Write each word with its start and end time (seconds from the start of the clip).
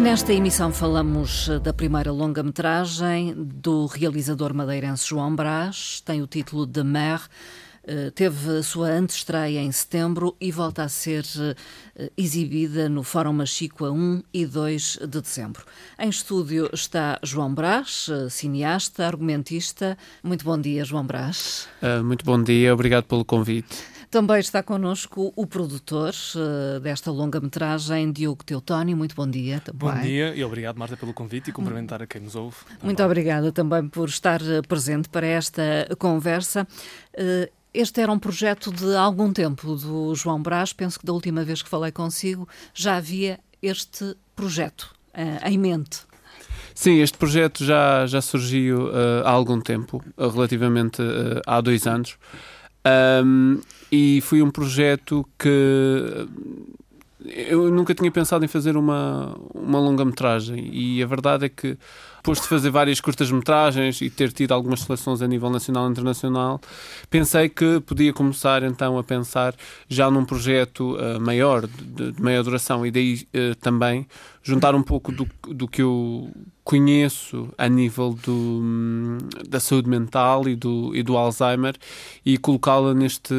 Nesta 0.00 0.32
emissão 0.32 0.72
falamos 0.72 1.46
eh, 1.50 1.58
da 1.58 1.74
primeira 1.74 2.10
longa-metragem 2.10 3.34
do 3.36 3.84
realizador 3.84 4.54
madeirense 4.54 5.06
João 5.06 5.36
Brás, 5.36 6.00
tem 6.00 6.22
o 6.22 6.26
título 6.26 6.66
de 6.66 6.82
Mer. 6.82 7.20
Eh, 7.86 8.10
teve 8.10 8.58
a 8.58 8.62
sua 8.62 8.88
antestreia 8.88 9.60
em 9.60 9.70
setembro 9.70 10.34
e 10.40 10.50
volta 10.50 10.84
a 10.84 10.88
ser 10.88 11.24
eh, 11.96 12.10
exibida 12.16 12.88
no 12.88 13.02
Fórum 13.02 13.34
Machico 13.34 13.84
a 13.84 13.92
1 13.92 14.22
e 14.32 14.46
2 14.46 15.00
de 15.02 15.20
dezembro. 15.20 15.64
Em 15.98 16.08
estúdio 16.08 16.70
está 16.72 17.20
João 17.22 17.52
Brás, 17.54 18.08
cineasta, 18.30 19.06
argumentista. 19.06 19.98
Muito 20.22 20.46
bom 20.46 20.58
dia, 20.58 20.82
João 20.82 21.04
Brás. 21.04 21.68
Muito 22.02 22.24
bom 22.24 22.42
dia, 22.42 22.72
obrigado 22.72 23.04
pelo 23.04 23.24
convite. 23.24 23.76
Também 24.10 24.40
está 24.40 24.60
connosco 24.60 25.32
o 25.36 25.46
produtor 25.46 26.12
uh, 26.34 26.80
desta 26.80 27.12
longa-metragem, 27.12 28.10
Diogo 28.10 28.44
Teutónio. 28.44 28.96
Muito 28.96 29.14
bom 29.14 29.24
dia 29.24 29.60
também. 29.60 29.88
Bom 29.88 30.00
dia 30.00 30.34
e 30.34 30.42
obrigado, 30.42 30.76
Marta, 30.76 30.96
pelo 30.96 31.14
convite 31.14 31.50
e 31.50 31.52
cumprimentar 31.52 32.02
a 32.02 32.08
quem 32.08 32.20
nos 32.20 32.34
ouve. 32.34 32.56
Também. 32.64 32.78
Muito 32.82 33.02
obrigada 33.04 33.52
também 33.52 33.88
por 33.88 34.08
estar 34.08 34.42
eh, 34.42 34.62
presente 34.62 35.08
para 35.08 35.24
esta 35.28 35.62
conversa. 35.96 36.66
Uh, 37.14 37.48
este 37.72 38.00
era 38.00 38.10
um 38.10 38.18
projeto 38.18 38.72
de 38.72 38.96
algum 38.96 39.32
tempo 39.32 39.76
do 39.76 40.12
João 40.16 40.42
Brás. 40.42 40.72
Penso 40.72 40.98
que 40.98 41.06
da 41.06 41.12
última 41.12 41.44
vez 41.44 41.62
que 41.62 41.68
falei 41.68 41.92
consigo 41.92 42.48
já 42.74 42.96
havia 42.96 43.38
este 43.62 44.16
projeto 44.34 44.92
uh, 45.14 45.48
em 45.48 45.56
mente. 45.56 46.00
Sim, 46.74 47.00
este 47.00 47.16
projeto 47.16 47.64
já, 47.64 48.06
já 48.06 48.20
surgiu 48.20 48.88
uh, 48.88 49.22
há 49.24 49.30
algum 49.30 49.60
tempo, 49.60 50.02
relativamente 50.18 51.00
uh, 51.00 51.40
há 51.46 51.60
dois 51.60 51.86
anos. 51.86 52.16
Um, 53.24 53.60
e 53.90 54.20
foi 54.22 54.42
um 54.42 54.50
projeto 54.50 55.26
que 55.38 56.26
eu 57.24 57.70
nunca 57.70 57.94
tinha 57.94 58.10
pensado 58.10 58.44
em 58.44 58.48
fazer 58.48 58.76
uma, 58.76 59.36
uma 59.54 59.78
longa-metragem. 59.78 60.70
E 60.72 61.02
a 61.02 61.06
verdade 61.06 61.46
é 61.46 61.48
que 61.48 61.76
depois 62.16 62.40
de 62.40 62.46
fazer 62.46 62.70
várias 62.70 63.00
curtas-metragens 63.00 64.00
e 64.00 64.10
ter 64.10 64.32
tido 64.32 64.52
algumas 64.52 64.80
seleções 64.80 65.22
a 65.22 65.26
nível 65.26 65.48
nacional 65.50 65.88
e 65.88 65.90
internacional, 65.90 66.60
pensei 67.08 67.48
que 67.48 67.80
podia 67.80 68.12
começar 68.12 68.62
então 68.62 68.98
a 68.98 69.04
pensar 69.04 69.54
já 69.88 70.10
num 70.10 70.24
projeto 70.24 70.96
uh, 70.96 71.20
maior, 71.20 71.66
de, 71.66 72.12
de, 72.12 72.22
maior 72.22 72.42
duração, 72.42 72.84
e 72.84 72.90
daí 72.90 73.26
uh, 73.34 73.54
também 73.56 74.06
juntar 74.42 74.74
um 74.74 74.82
pouco 74.82 75.12
do, 75.12 75.26
do 75.48 75.66
que 75.66 75.80
eu 75.82 76.30
conheço 76.70 77.48
a 77.58 77.68
nível 77.68 78.16
do, 78.24 79.18
da 79.48 79.58
saúde 79.58 79.88
mental 79.88 80.48
e 80.48 80.54
do, 80.54 80.94
e 80.94 81.02
do 81.02 81.16
Alzheimer 81.16 81.74
e 82.24 82.38
colocá-la 82.38 82.94
neste, 82.94 83.34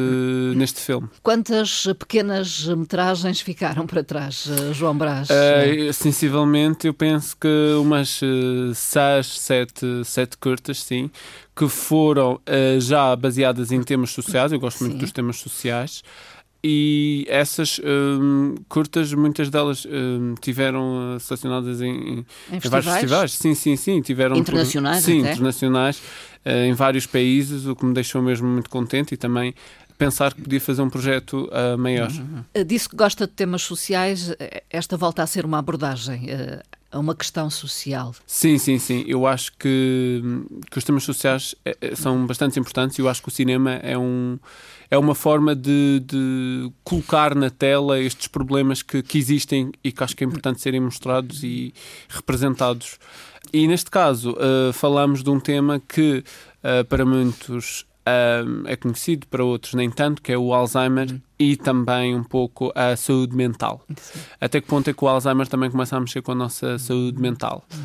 neste 0.54 0.80
filme. 0.80 1.08
Quantas 1.22 1.84
pequenas 1.98 2.66
metragens 2.66 3.40
ficaram 3.40 3.86
para 3.86 4.04
trás, 4.04 4.50
João 4.74 4.94
Brás? 4.94 5.30
Uh, 5.30 5.90
sensivelmente, 5.94 6.86
eu 6.86 6.92
penso 6.92 7.34
que 7.34 7.48
umas 7.80 8.20
uh, 8.20 8.74
seis, 8.74 9.28
sete, 9.40 9.86
sete 10.04 10.36
curtas, 10.36 10.82
sim, 10.82 11.10
que 11.56 11.66
foram 11.70 12.34
uh, 12.34 12.80
já 12.80 13.16
baseadas 13.16 13.72
em 13.72 13.82
temas 13.82 14.10
sociais. 14.10 14.52
Eu 14.52 14.60
gosto 14.60 14.80
sim. 14.80 14.84
muito 14.84 14.98
dos 14.98 15.10
temas 15.10 15.36
sociais 15.36 16.02
e 16.64 17.26
essas 17.28 17.80
um, 17.80 18.54
curtas, 18.68 19.12
muitas 19.12 19.50
delas 19.50 19.84
um, 19.84 20.34
tiveram 20.40 21.18
selecionadas 21.18 21.80
em, 21.80 21.90
em, 21.90 22.26
em, 22.52 22.58
vários 22.68 22.92
festivais. 22.92 23.32
Sim, 23.32 23.54
sim, 23.54 23.74
sim. 23.74 24.00
Tiveram 24.00 24.36
internacionais, 24.36 25.04
por, 25.04 25.10
sim, 25.10 25.20
até. 25.20 25.32
internacionais, 25.32 25.98
uh, 26.46 26.50
em 26.50 26.72
vários 26.72 27.04
países, 27.04 27.66
o 27.66 27.74
que 27.74 27.84
me 27.84 27.92
deixou 27.92 28.22
mesmo 28.22 28.46
muito 28.46 28.70
contente 28.70 29.12
e 29.14 29.16
também 29.16 29.54
pensar 29.98 30.34
que 30.34 30.42
podia 30.42 30.60
fazer 30.60 30.82
um 30.82 30.90
projeto 30.90 31.50
uh, 31.50 31.76
maior. 31.76 32.10
Uhum. 32.10 32.64
Disse 32.64 32.88
que 32.88 32.96
gosta 32.96 33.26
de 33.26 33.32
temas 33.32 33.62
sociais. 33.62 34.32
Esta 34.70 34.96
volta 34.96 35.22
a 35.22 35.26
ser 35.26 35.44
uma 35.44 35.58
abordagem. 35.58 36.26
Uh, 36.26 36.62
a 36.92 36.98
uma 36.98 37.14
questão 37.14 37.48
social. 37.48 38.14
Sim, 38.26 38.58
sim, 38.58 38.78
sim. 38.78 39.04
Eu 39.08 39.26
acho 39.26 39.52
que, 39.58 40.22
que 40.70 40.78
os 40.78 40.84
temas 40.84 41.04
sociais 41.04 41.54
são 41.96 42.26
bastante 42.26 42.60
importantes 42.60 42.98
e 42.98 43.00
eu 43.00 43.08
acho 43.08 43.22
que 43.22 43.28
o 43.28 43.32
cinema 43.32 43.72
é 43.76 43.96
um 43.96 44.38
é 44.92 44.98
uma 44.98 45.14
forma 45.14 45.56
de, 45.56 46.02
de 46.04 46.70
colocar 46.84 47.34
na 47.34 47.48
tela 47.48 47.98
estes 47.98 48.28
problemas 48.28 48.82
que, 48.82 49.02
que 49.02 49.16
existem 49.16 49.72
e 49.82 49.90
que 49.90 50.04
acho 50.04 50.14
que 50.14 50.22
é 50.22 50.26
importante 50.26 50.60
serem 50.60 50.80
mostrados 50.82 51.42
e 51.42 51.72
representados. 52.10 52.98
E 53.50 53.66
neste 53.66 53.90
caso, 53.90 54.32
uh, 54.32 54.70
falamos 54.74 55.22
de 55.22 55.30
um 55.30 55.40
tema 55.40 55.80
que 55.80 56.22
uh, 56.62 56.84
para 56.84 57.06
muitos 57.06 57.86
uh, 58.06 58.66
é 58.66 58.76
conhecido, 58.76 59.26
para 59.26 59.44
outros 59.44 59.74
nem 59.74 59.90
tanto, 59.90 60.22
que 60.22 60.32
é 60.32 60.38
o 60.38 60.52
Alzheimer 60.52 61.10
uhum. 61.10 61.20
e 61.38 61.56
também 61.56 62.14
um 62.14 62.24
pouco 62.24 62.72
a 62.74 62.96
saúde 62.96 63.34
mental. 63.34 63.84
Sim. 63.96 64.20
Até 64.40 64.60
que 64.60 64.66
ponto 64.66 64.88
é 64.88 64.92
que 64.92 65.04
o 65.04 65.08
Alzheimer 65.08 65.46
também 65.46 65.70
começa 65.70 65.96
a 65.96 66.00
mexer 66.00 66.22
com 66.22 66.32
a 66.32 66.34
nossa 66.34 66.78
saúde 66.78 67.20
mental. 67.20 67.64
Uhum. 67.72 67.80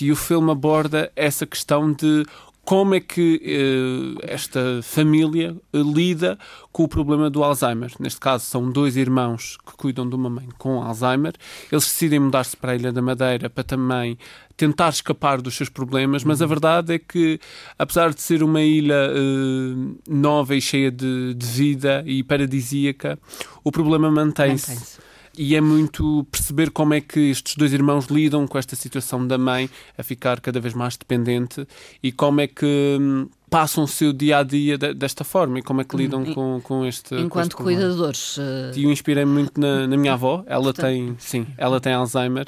E 0.00 0.10
o 0.10 0.16
filme 0.16 0.50
aborda 0.50 1.10
essa 1.14 1.46
questão 1.46 1.92
de 1.92 2.24
como 2.64 2.94
é 2.94 3.00
que 3.00 3.40
uh, 3.42 4.18
esta 4.22 4.80
família 4.82 5.56
uh, 5.72 5.78
lida 5.78 6.38
com 6.70 6.84
o 6.84 6.88
problema 6.88 7.28
do 7.28 7.42
Alzheimer. 7.42 7.92
Neste 7.98 8.20
caso, 8.20 8.44
são 8.44 8.70
dois 8.70 8.96
irmãos 8.96 9.58
que 9.66 9.76
cuidam 9.76 10.08
de 10.08 10.14
uma 10.14 10.30
mãe 10.30 10.48
com 10.58 10.82
Alzheimer. 10.82 11.34
Eles 11.70 11.84
decidem 11.84 12.20
mudar-se 12.20 12.56
para 12.56 12.72
a 12.72 12.74
Ilha 12.76 12.92
da 12.92 13.02
Madeira 13.02 13.50
para 13.50 13.64
também 13.64 14.16
tentar 14.56 14.90
escapar 14.90 15.40
dos 15.40 15.56
seus 15.56 15.68
problemas, 15.68 16.22
mas 16.22 16.40
a 16.40 16.46
verdade 16.46 16.94
é 16.94 16.98
que, 16.98 17.40
apesar 17.78 18.14
de 18.14 18.22
ser 18.22 18.42
uma 18.42 18.62
ilha 18.62 19.10
uh, 19.10 19.98
nova 20.08 20.54
e 20.54 20.60
cheia 20.60 20.90
de, 20.90 21.34
de, 21.34 21.46
vida 21.46 22.04
e 22.06 22.22
paradisíaca, 22.22 23.18
o 23.64 23.72
problema 23.72 24.10
mantém-se. 24.10 24.70
Mantém-se 24.70 25.11
e 25.36 25.56
é 25.56 25.60
muito 25.60 26.26
perceber 26.30 26.70
como 26.70 26.94
é 26.94 27.00
que 27.00 27.30
estes 27.30 27.56
dois 27.56 27.72
irmãos 27.72 28.06
lidam 28.06 28.46
com 28.46 28.58
esta 28.58 28.76
situação 28.76 29.26
da 29.26 29.38
mãe 29.38 29.68
a 29.96 30.02
ficar 30.02 30.40
cada 30.40 30.60
vez 30.60 30.74
mais 30.74 30.96
dependente 30.96 31.66
e 32.02 32.12
como 32.12 32.40
é 32.40 32.46
que 32.46 32.98
hum, 33.00 33.28
passam 33.52 33.84
o 33.84 33.88
seu 33.88 34.12
dia 34.12 34.38
a 34.38 34.42
dia 34.42 34.78
desta 34.78 35.24
forma 35.24 35.58
e 35.58 35.62
como 35.62 35.82
é 35.82 35.84
que 35.84 35.94
lidam 35.94 36.24
e, 36.24 36.34
com, 36.34 36.60
com 36.62 36.86
este 36.86 37.14
enquanto 37.14 37.56
com 37.56 37.70
este 37.70 37.78
cuidadores 37.80 38.38
uh... 38.38 38.72
e 38.74 38.84
eu 38.84 38.90
inspirei 38.90 39.26
muito 39.26 39.60
na, 39.60 39.86
na 39.86 39.96
minha 39.96 40.14
avó. 40.14 40.42
Ela 40.46 40.64
Portanto... 40.64 40.86
tem 40.86 41.16
sim 41.18 41.46
ela 41.58 41.78
tem 41.80 41.92
Alzheimer. 41.92 42.46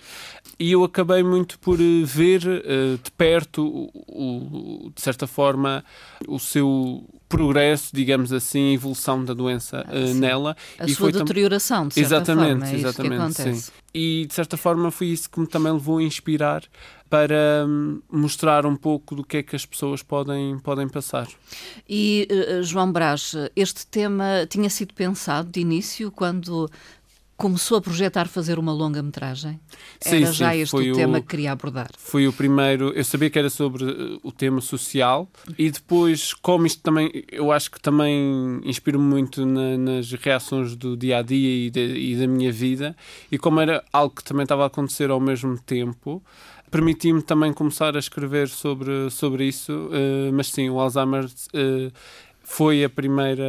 E 0.59 0.73
eu 0.73 0.84
acabei 0.84 1.23
muito 1.23 1.59
por 1.59 1.81
eh, 1.81 2.05
ver 2.05 2.43
uh, 2.47 2.97
de 3.03 3.11
perto 3.11 3.67
o, 3.67 4.87
o, 4.87 4.93
de 4.94 5.03
certa 5.03 5.27
forma 5.27 5.84
o 6.28 6.39
seu 6.39 7.05
progresso, 7.37 7.91
digamos 7.93 8.33
assim, 8.33 8.71
a 8.71 8.75
evolução 8.75 9.25
da 9.25 9.34
doença 9.34 9.84
uh, 9.89 10.15
nela. 10.15 10.56
A 10.78 10.87
e 10.87 10.95
sua 10.95 11.11
foi 11.11 11.12
deterioração, 11.12 11.89
de 11.89 11.95
certa 11.95 12.17
exatamente, 12.17 12.61
forma. 12.61 12.69
É 12.69 12.75
exatamente, 12.75 13.34
sim. 13.34 13.72
E 13.93 14.27
de 14.27 14.34
certa 14.34 14.56
forma 14.56 14.91
foi 14.91 15.09
isso 15.09 15.31
que 15.31 15.39
me 15.39 15.47
também 15.47 15.73
levou 15.73 15.99
a 15.99 16.03
inspirar 16.03 16.65
para 17.09 17.65
hum, 17.67 18.00
mostrar 18.11 18.67
um 18.67 18.75
pouco 18.75 19.15
do 19.15 19.23
que 19.23 19.37
é 19.37 19.43
que 19.43 19.55
as 19.55 19.65
pessoas 19.65 20.03
podem, 20.03 20.59
podem 20.59 20.89
passar. 20.89 21.28
E, 21.89 22.27
uh, 22.31 22.62
João 22.62 22.91
Brás, 22.91 23.34
este 23.55 23.87
tema 23.87 24.47
tinha 24.49 24.69
sido 24.69 24.93
pensado 24.94 25.49
de 25.49 25.61
início 25.61 26.11
quando 26.11 26.69
começou 27.37 27.78
a 27.78 27.81
projetar 27.81 28.28
fazer 28.28 28.59
uma 28.59 28.72
longa-metragem? 28.72 29.61
Era 30.05 30.27
sim, 30.27 30.33
já 30.33 30.56
este 30.56 30.75
o 30.75 30.95
tema 30.95 31.21
que 31.21 31.28
queria 31.28 31.53
abordar? 31.53 31.91
Foi 31.99 32.28
o 32.28 32.33
primeiro. 32.33 32.91
Eu 32.91 33.05
sabia 33.05 33.28
que 33.31 33.39
era 33.39 33.50
sobre 33.50 33.84
uh, 33.84 34.21
o 34.22 34.31
tema 34.31 34.61
social 34.61 35.28
e 35.59 35.71
depois, 35.71 36.33
como 36.34 36.67
isto 36.67 36.83
também, 36.83 37.11
eu 37.31 37.50
acho 37.50 37.71
que 37.71 37.81
também 37.81 38.61
inspiro-me 38.65 39.05
muito 39.05 39.44
na, 39.44 39.77
nas 39.77 40.12
reações 40.12 40.77
do 40.77 40.97
dia 40.97 41.19
a 41.19 41.23
dia 41.23 41.67
e, 41.67 41.71
de, 41.71 41.81
e 41.81 42.17
da 42.17 42.27
minha 42.27 42.53
vida 42.53 42.97
e 43.31 43.39
como 43.39 43.61
era 43.61 43.84
algo 43.93 44.15
que 44.15 44.25
também 44.25 44.44
estava 44.44 44.65
a 44.65 44.67
acontecer 44.67 45.11
ao 45.11 45.21
mesmo 45.21 45.59
tempo 45.59 46.23
permitiu-me 46.71 47.23
também 47.23 47.53
começar 47.53 47.94
a 47.94 48.00
escrever 48.00 48.49
sobre, 48.49 49.09
sobre 49.09 49.44
isso, 49.44 49.73
uh, 49.73 50.33
mas 50.33 50.49
sim, 50.49 50.69
o 50.69 50.81
Alzheimer 50.81 51.25
uh, 51.25 51.93
foi 52.43 52.83
a 52.83 52.91
primeira 52.91 53.44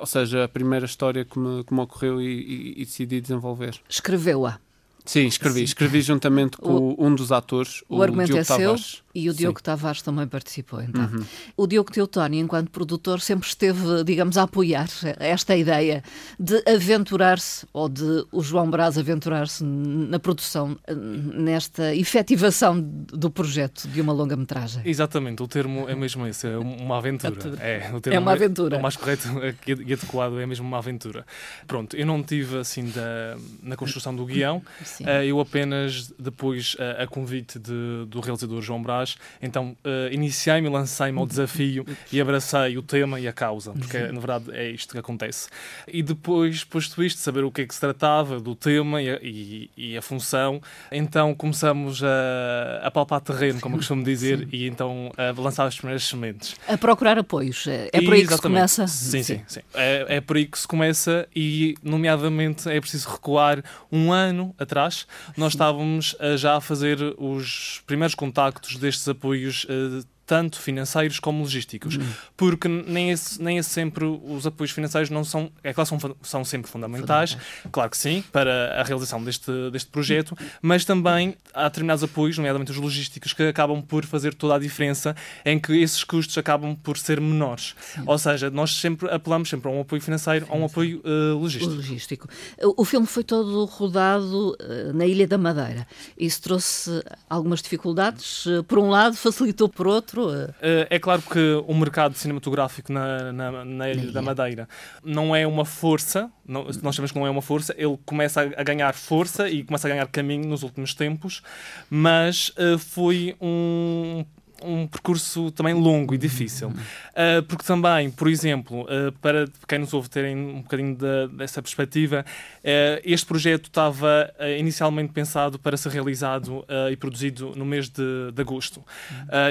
ou 0.00 0.06
seja, 0.06 0.44
a 0.44 0.48
primeira 0.48 0.86
história 0.86 1.24
que 1.24 1.38
me, 1.38 1.62
que 1.62 1.72
me 1.72 1.80
ocorreu 1.80 2.20
e, 2.20 2.26
e, 2.26 2.72
e 2.82 2.84
decidi 2.84 3.20
desenvolver. 3.20 3.78
Escreveu-a? 3.88 4.58
Sim, 5.04 5.26
escrevi. 5.26 5.62
Escrevi 5.62 6.00
juntamente 6.00 6.56
com 6.56 6.94
o, 6.98 7.06
um 7.06 7.14
dos 7.14 7.32
atores, 7.32 7.82
o, 7.88 7.98
o 7.98 8.02
argumento 8.02 8.28
Diogo 8.28 8.42
é 8.42 8.44
Tavares. 8.44 9.02
E 9.14 9.28
o 9.28 9.34
Diogo 9.34 9.58
Sim. 9.58 9.64
Tavares 9.64 10.02
também 10.02 10.26
participou, 10.26 10.80
então. 10.80 11.02
Uhum. 11.02 11.24
O 11.56 11.66
Diogo 11.66 11.90
Teotónio, 11.90 12.40
enquanto 12.40 12.70
produtor, 12.70 13.20
sempre 13.20 13.48
esteve, 13.48 14.04
digamos, 14.04 14.38
a 14.38 14.44
apoiar 14.44 14.88
esta 15.18 15.56
ideia 15.56 16.02
de 16.38 16.62
aventurar-se, 16.66 17.66
ou 17.72 17.88
de 17.88 18.24
o 18.30 18.42
João 18.42 18.70
Brás 18.70 18.96
aventurar-se 18.96 19.64
na 19.64 20.18
produção, 20.18 20.78
nesta 20.88 21.94
efetivação 21.94 22.80
do 22.80 23.30
projeto 23.30 23.88
de 23.88 24.00
uma 24.00 24.12
longa-metragem. 24.12 24.82
Exatamente, 24.84 25.42
o 25.42 25.48
termo 25.48 25.88
é 25.88 25.94
mesmo 25.94 26.26
esse, 26.26 26.46
é 26.46 26.56
uma 26.56 26.98
aventura. 26.98 27.56
É, 27.60 27.90
o 27.92 28.00
termo 28.00 28.16
é 28.16 28.20
uma 28.20 28.32
aventura. 28.32 28.78
O 28.78 28.82
mais 28.82 28.96
correto 28.96 29.28
e 29.66 29.92
adequado 29.92 30.38
é 30.38 30.46
mesmo 30.46 30.66
uma 30.66 30.78
aventura. 30.78 31.26
Pronto, 31.66 31.96
eu 31.96 32.06
não 32.06 32.22
tive, 32.22 32.58
assim, 32.58 32.88
da, 32.90 33.36
na 33.62 33.76
construção 33.76 34.14
do 34.14 34.24
guião, 34.24 34.58
uh, 35.00 35.08
eu 35.24 35.40
apenas, 35.40 36.12
depois, 36.18 36.74
uh, 36.74 37.02
a 37.02 37.06
convite 37.06 37.58
de, 37.58 38.06
do 38.06 38.20
realizador 38.20 38.60
João 38.62 38.82
Brás, 38.82 38.99
atrás, 39.00 39.16
então 39.40 39.76
uh, 39.84 40.12
iniciei-me 40.12 40.68
lancei-me 40.68 41.18
ao 41.18 41.26
desafio 41.26 41.86
e 42.12 42.20
abracei 42.20 42.76
o 42.76 42.82
tema 42.82 43.18
e 43.18 43.26
a 43.26 43.32
causa, 43.32 43.72
porque 43.72 43.98
na 43.98 44.20
verdade 44.20 44.50
é 44.52 44.70
isto 44.70 44.92
que 44.92 44.98
acontece. 44.98 45.48
E 45.88 46.02
depois, 46.02 46.64
posto 46.64 47.02
isto, 47.02 47.18
saber 47.18 47.44
o 47.44 47.50
que 47.50 47.62
é 47.62 47.66
que 47.66 47.74
se 47.74 47.80
tratava 47.80 48.40
do 48.40 48.54
tema 48.54 49.02
e 49.02 49.10
a, 49.10 49.18
e, 49.22 49.70
e 49.76 49.96
a 49.96 50.02
função, 50.02 50.60
então 50.90 51.34
começamos 51.34 52.02
a, 52.02 52.80
a 52.82 52.90
palpar 52.90 53.20
terreno, 53.20 53.60
como 53.60 53.76
eu 53.76 53.78
costumo 53.78 54.04
dizer, 54.04 54.38
Sim. 54.40 54.48
e 54.52 54.66
então 54.66 55.12
a 55.16 55.40
lançar 55.40 55.66
as 55.66 55.76
primeiras 55.76 56.04
sementes. 56.04 56.56
A 56.68 56.76
procurar 56.76 57.18
apoios. 57.18 57.66
É, 57.66 57.88
é 57.92 58.02
por 58.02 58.14
aí 58.14 58.26
que 58.26 58.34
se 58.34 58.42
começa? 58.42 58.86
Sim, 58.86 59.22
sim, 59.22 59.42
sim. 59.46 59.60
É, 59.74 60.16
é 60.16 60.20
por 60.20 60.36
aí 60.36 60.46
que 60.46 60.58
se 60.58 60.66
começa 60.66 61.26
e, 61.34 61.74
nomeadamente, 61.82 62.68
é 62.68 62.80
preciso 62.80 63.08
recuar 63.08 63.62
um 63.90 64.12
ano 64.12 64.54
atrás. 64.58 65.06
Nós 65.36 65.52
estávamos 65.52 66.16
já 66.36 66.56
a 66.56 66.60
fazer 66.60 66.98
os 67.18 67.82
primeiros 67.86 68.14
contactos 68.14 68.76
destes 68.90 69.08
apoios 69.08 69.64
uh, 69.64 70.04
tanto 70.30 70.60
financeiros 70.60 71.18
como 71.18 71.42
logísticos, 71.42 71.96
uhum. 71.96 72.06
porque 72.36 72.68
nem 72.68 73.12
é, 73.12 73.16
nem 73.40 73.58
é 73.58 73.62
sempre 73.64 74.04
os 74.04 74.46
apoios 74.46 74.70
financeiros 74.70 75.10
não 75.10 75.24
são, 75.24 75.50
é 75.60 75.72
claro, 75.72 75.88
são, 75.88 76.16
são 76.22 76.44
sempre 76.44 76.70
fundamentais, 76.70 77.32
fundamentais, 77.32 77.68
claro 77.72 77.90
que 77.90 77.98
sim, 77.98 78.22
para 78.30 78.80
a 78.80 78.84
realização 78.84 79.24
deste, 79.24 79.50
deste 79.72 79.90
projeto, 79.90 80.38
mas 80.62 80.84
também 80.84 81.34
há 81.52 81.64
determinados 81.64 82.04
apoios, 82.04 82.38
nomeadamente 82.38 82.70
os 82.70 82.76
logísticos, 82.76 83.32
que 83.32 83.42
acabam 83.42 83.82
por 83.82 84.04
fazer 84.04 84.32
toda 84.32 84.54
a 84.54 84.58
diferença 84.60 85.16
em 85.44 85.58
que 85.58 85.72
esses 85.72 86.04
custos 86.04 86.38
acabam 86.38 86.76
por 86.76 86.96
ser 86.96 87.20
menores. 87.20 87.74
Sim. 87.80 88.04
Ou 88.06 88.16
seja, 88.16 88.50
nós 88.50 88.72
sempre 88.72 89.10
apelamos 89.10 89.48
sempre 89.48 89.68
a 89.68 89.72
um 89.72 89.80
apoio 89.80 90.00
financeiro, 90.00 90.46
sim, 90.46 90.52
a 90.52 90.54
um 90.54 90.64
apoio 90.64 91.02
uh, 91.04 91.36
logístico. 91.36 91.74
logístico. 91.74 92.28
O 92.76 92.84
filme 92.84 93.08
foi 93.08 93.24
todo 93.24 93.64
rodado 93.64 94.50
uh, 94.60 94.92
na 94.94 95.06
Ilha 95.06 95.26
da 95.26 95.36
Madeira. 95.36 95.88
Isso 96.16 96.40
trouxe 96.40 97.02
algumas 97.28 97.60
dificuldades. 97.60 98.46
Uh, 98.46 98.62
por 98.62 98.78
um 98.78 98.90
lado, 98.90 99.16
facilitou 99.16 99.68
por 99.68 99.88
outro 99.88 100.19
eh, 100.60 100.86
é 100.90 100.98
claro 100.98 101.22
que 101.22 101.62
o 101.66 101.74
mercado 101.74 102.14
cinematográfico 102.14 102.92
na, 102.92 103.32
na, 103.32 103.64
na 103.64 103.90
Ilha 103.90 104.12
da 104.12 104.22
Madeira 104.22 104.68
não 105.04 105.34
é 105.34 105.46
uma 105.46 105.64
força, 105.64 106.30
não, 106.46 106.64
nós 106.82 106.94
sabemos 106.94 107.12
que 107.12 107.18
não 107.18 107.26
é 107.26 107.30
uma 107.30 107.42
força, 107.42 107.74
ele 107.76 107.98
começa 108.04 108.42
a, 108.56 108.62
ganhar 108.62 108.94
força 108.94 109.48
e 109.48 109.62
começa 109.62 109.88
a 109.88 109.90
ganhar 109.90 110.06
caminho 110.08 110.46
nos 110.48 110.62
últimos 110.62 110.94
tempos, 110.94 111.42
mas 111.88 112.50
uh, 112.50 112.78
foi 112.78 113.36
um, 113.40 114.24
um 114.62 114.86
percurso 114.86 115.50
também 115.50 115.74
longo 115.74 116.14
e 116.14 116.18
difícil. 116.18 116.68
Uh, 116.68 117.42
porque 117.48 117.64
também, 117.64 118.10
por 118.10 118.28
exemplo, 118.28 118.82
uh, 118.82 119.12
para 119.20 119.48
quem 119.66 119.78
nos 119.78 119.92
ouve 119.92 120.08
terem 120.08 120.36
um 120.36 120.62
bocadinho 120.62 120.96
de, 120.96 121.28
dessa 121.36 121.62
perspectiva, 121.62 122.24
uh, 122.24 123.00
este 123.04 123.26
projeto 123.26 123.66
estava 123.66 124.30
inicialmente 124.58 125.12
pensado 125.12 125.58
para 125.58 125.76
ser 125.76 125.90
realizado 125.90 126.64
e 126.90 126.96
produzido 126.96 127.52
no 127.56 127.64
mês 127.64 127.88
de, 127.88 128.32
de 128.32 128.40
agosto. 128.40 128.82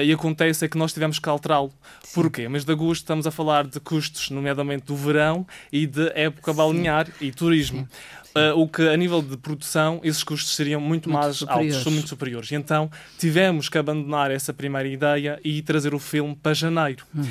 e 0.04 0.12
acontece 0.12 0.64
é 0.64 0.68
que 0.68 0.76
nós 0.76 0.92
tivemos 0.92 1.18
que 1.18 1.28
alterá-lo. 1.28 1.72
Porquê? 2.14 2.44
No 2.44 2.50
mês 2.50 2.64
de 2.64 2.72
agosto 2.72 3.02
estamos 3.02 3.26
a 3.26 3.30
falar 3.30 3.66
de 3.66 3.78
custos, 3.80 4.30
nomeadamente 4.30 4.86
do 4.86 4.96
verão 4.96 5.46
e 5.72 5.86
de 5.86 6.10
época 6.14 6.52
balnear 6.52 7.06
e 7.20 7.30
turismo. 7.30 7.80
Sim. 7.80 7.88
Uh, 8.30 8.56
o 8.56 8.68
que 8.68 8.82
a 8.82 8.96
nível 8.96 9.20
de 9.20 9.36
produção 9.36 10.00
esses 10.04 10.22
custos 10.22 10.54
seriam 10.54 10.80
muito, 10.80 11.10
muito 11.10 11.22
mais 11.22 11.36
superiores. 11.36 11.74
altos, 11.74 11.82
são 11.82 11.92
muito 11.92 12.08
superiores. 12.08 12.50
E 12.50 12.54
então 12.54 12.90
tivemos 13.18 13.68
que 13.68 13.76
abandonar 13.76 14.30
essa 14.30 14.52
primeira 14.54 14.88
ideia 14.88 15.40
e 15.42 15.62
trazer 15.62 15.94
o 15.94 15.98
filme 15.98 16.36
para 16.36 16.54
janeiro. 16.54 17.04
Hum. 17.14 17.24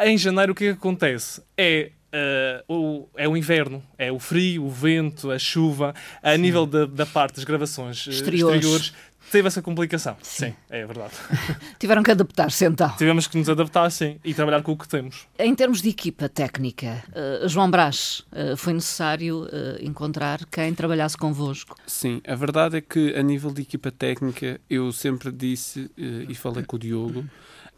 Em 0.00 0.16
janeiro 0.16 0.52
o 0.52 0.54
que, 0.54 0.66
é 0.66 0.72
que 0.72 0.78
acontece? 0.78 1.42
É 1.56 1.90
Uh, 2.14 2.72
o, 2.72 3.08
é 3.16 3.26
o 3.26 3.36
inverno, 3.36 3.82
é 3.98 4.12
o 4.12 4.20
frio, 4.20 4.66
o 4.66 4.70
vento, 4.70 5.32
a 5.32 5.38
chuva. 5.38 5.92
A 6.22 6.36
Sim. 6.36 6.42
nível 6.42 6.64
da, 6.64 6.86
da, 6.86 7.04
parte 7.04 7.34
das 7.34 7.44
gravações 7.44 8.06
exteriores, 8.06 8.54
exteriores 8.54 8.92
teve 9.34 9.48
essa 9.48 9.60
complicação. 9.60 10.16
Sim, 10.22 10.50
sim 10.50 10.54
é 10.70 10.86
verdade. 10.86 11.12
Tiveram 11.76 12.04
que 12.04 12.12
adaptar-se 12.12 12.64
então. 12.64 12.88
Tivemos 12.96 13.26
que 13.26 13.36
nos 13.36 13.48
adaptar, 13.48 13.90
sim, 13.90 14.20
e 14.24 14.32
trabalhar 14.32 14.62
com 14.62 14.70
o 14.70 14.76
que 14.76 14.86
temos. 14.86 15.26
Em 15.36 15.52
termos 15.56 15.82
de 15.82 15.88
equipa 15.88 16.28
técnica, 16.28 17.02
uh, 17.10 17.48
João 17.48 17.68
Brás, 17.68 18.22
uh, 18.30 18.56
foi 18.56 18.74
necessário 18.74 19.42
uh, 19.42 19.48
encontrar 19.80 20.44
quem 20.46 20.72
trabalhasse 20.72 21.16
convosco? 21.16 21.76
Sim, 21.84 22.22
a 22.24 22.36
verdade 22.36 22.76
é 22.76 22.80
que 22.80 23.12
a 23.16 23.22
nível 23.24 23.50
de 23.50 23.62
equipa 23.62 23.90
técnica 23.90 24.60
eu 24.70 24.92
sempre 24.92 25.32
disse 25.32 25.90
e 25.96 26.34
falei 26.36 26.62
com 26.62 26.76
o 26.76 26.78
Diogo 26.78 27.24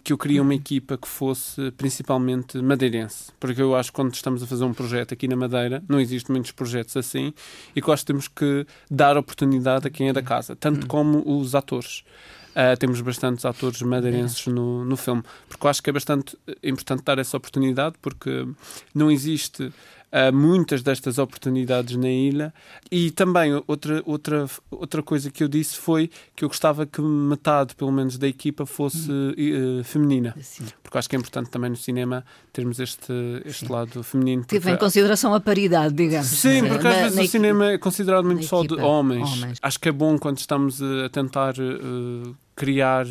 que 0.06 0.12
eu 0.12 0.18
queria 0.18 0.40
uma 0.40 0.54
equipa 0.54 0.96
que 0.96 1.08
fosse 1.08 1.72
principalmente 1.72 2.62
madeirense, 2.62 3.32
porque 3.40 3.60
eu 3.60 3.74
acho 3.74 3.90
que 3.90 3.96
quando 3.96 4.14
estamos 4.14 4.40
a 4.40 4.46
fazer 4.46 4.62
um 4.62 4.72
projeto 4.72 5.12
aqui 5.12 5.26
na 5.26 5.34
Madeira, 5.34 5.82
não 5.88 5.98
existem 5.98 6.32
muitos 6.32 6.52
projetos 6.52 6.96
assim, 6.96 7.34
e 7.74 7.82
que 7.82 7.90
acho 7.90 8.04
que 8.04 8.06
temos 8.06 8.28
que 8.28 8.64
dar 8.88 9.16
oportunidade 9.16 9.88
a 9.88 9.90
quem 9.90 10.08
é 10.08 10.12
da 10.12 10.22
casa, 10.22 10.54
tanto 10.54 10.84
hum. 10.84 10.86
como 10.86 11.40
os 11.40 11.56
atores. 11.56 12.04
Uh, 12.52 12.78
temos 12.78 13.00
bastantes 13.00 13.44
atores 13.44 13.82
madeirenses 13.82 14.46
no, 14.46 14.84
no 14.84 14.96
filme, 14.96 15.24
porque 15.48 15.66
eu 15.66 15.70
acho 15.70 15.82
que 15.82 15.90
é 15.90 15.92
bastante 15.92 16.38
importante 16.62 17.02
dar 17.02 17.18
essa 17.18 17.36
oportunidade, 17.36 17.96
porque 18.00 18.46
não 18.94 19.10
existe 19.10 19.72
uh, 20.12 20.34
muitas 20.34 20.82
destas 20.82 21.18
oportunidades 21.18 21.96
na 21.96 22.08
ilha. 22.08 22.52
E 22.90 23.10
também 23.10 23.52
outra, 23.66 24.02
outra, 24.04 24.46
outra 24.70 25.02
coisa 25.02 25.30
que 25.30 25.42
eu 25.42 25.48
disse 25.48 25.76
foi 25.76 26.10
que 26.34 26.44
eu 26.44 26.48
gostava 26.48 26.86
que 26.86 27.00
metade, 27.00 27.74
pelo 27.74 27.92
menos, 27.92 28.18
da 28.18 28.28
equipa 28.28 28.66
fosse 28.66 29.10
uh, 29.10 29.84
feminina. 29.84 30.34
Sim. 30.40 30.64
Porque 30.82 30.98
acho 30.98 31.08
que 31.08 31.16
é 31.16 31.18
importante 31.18 31.50
também 31.50 31.70
no 31.70 31.76
cinema 31.76 32.24
termos 32.52 32.78
este, 32.78 33.12
este 33.44 33.70
lado 33.70 34.02
feminino. 34.02 34.42
Porque... 34.42 34.58
Teve 34.58 34.70
em 34.70 34.76
consideração 34.76 35.34
a 35.34 35.40
paridade, 35.40 35.94
digamos. 35.94 36.26
Sim, 36.26 36.66
porque 36.68 36.86
às 36.86 36.96
vezes 36.96 37.18
o 37.18 37.30
cinema 37.30 37.72
é 37.72 37.78
considerado 37.78 38.24
muito 38.24 38.44
só 38.44 38.60
equipa. 38.60 38.76
de 38.76 38.82
homens. 38.82 39.30
homens. 39.30 39.58
Acho 39.60 39.80
que 39.80 39.88
é 39.88 39.92
bom 39.92 40.18
quando 40.18 40.38
estamos 40.38 40.80
a 40.82 41.08
tentar 41.10 41.54
uh, 41.58 42.36
criar 42.54 43.04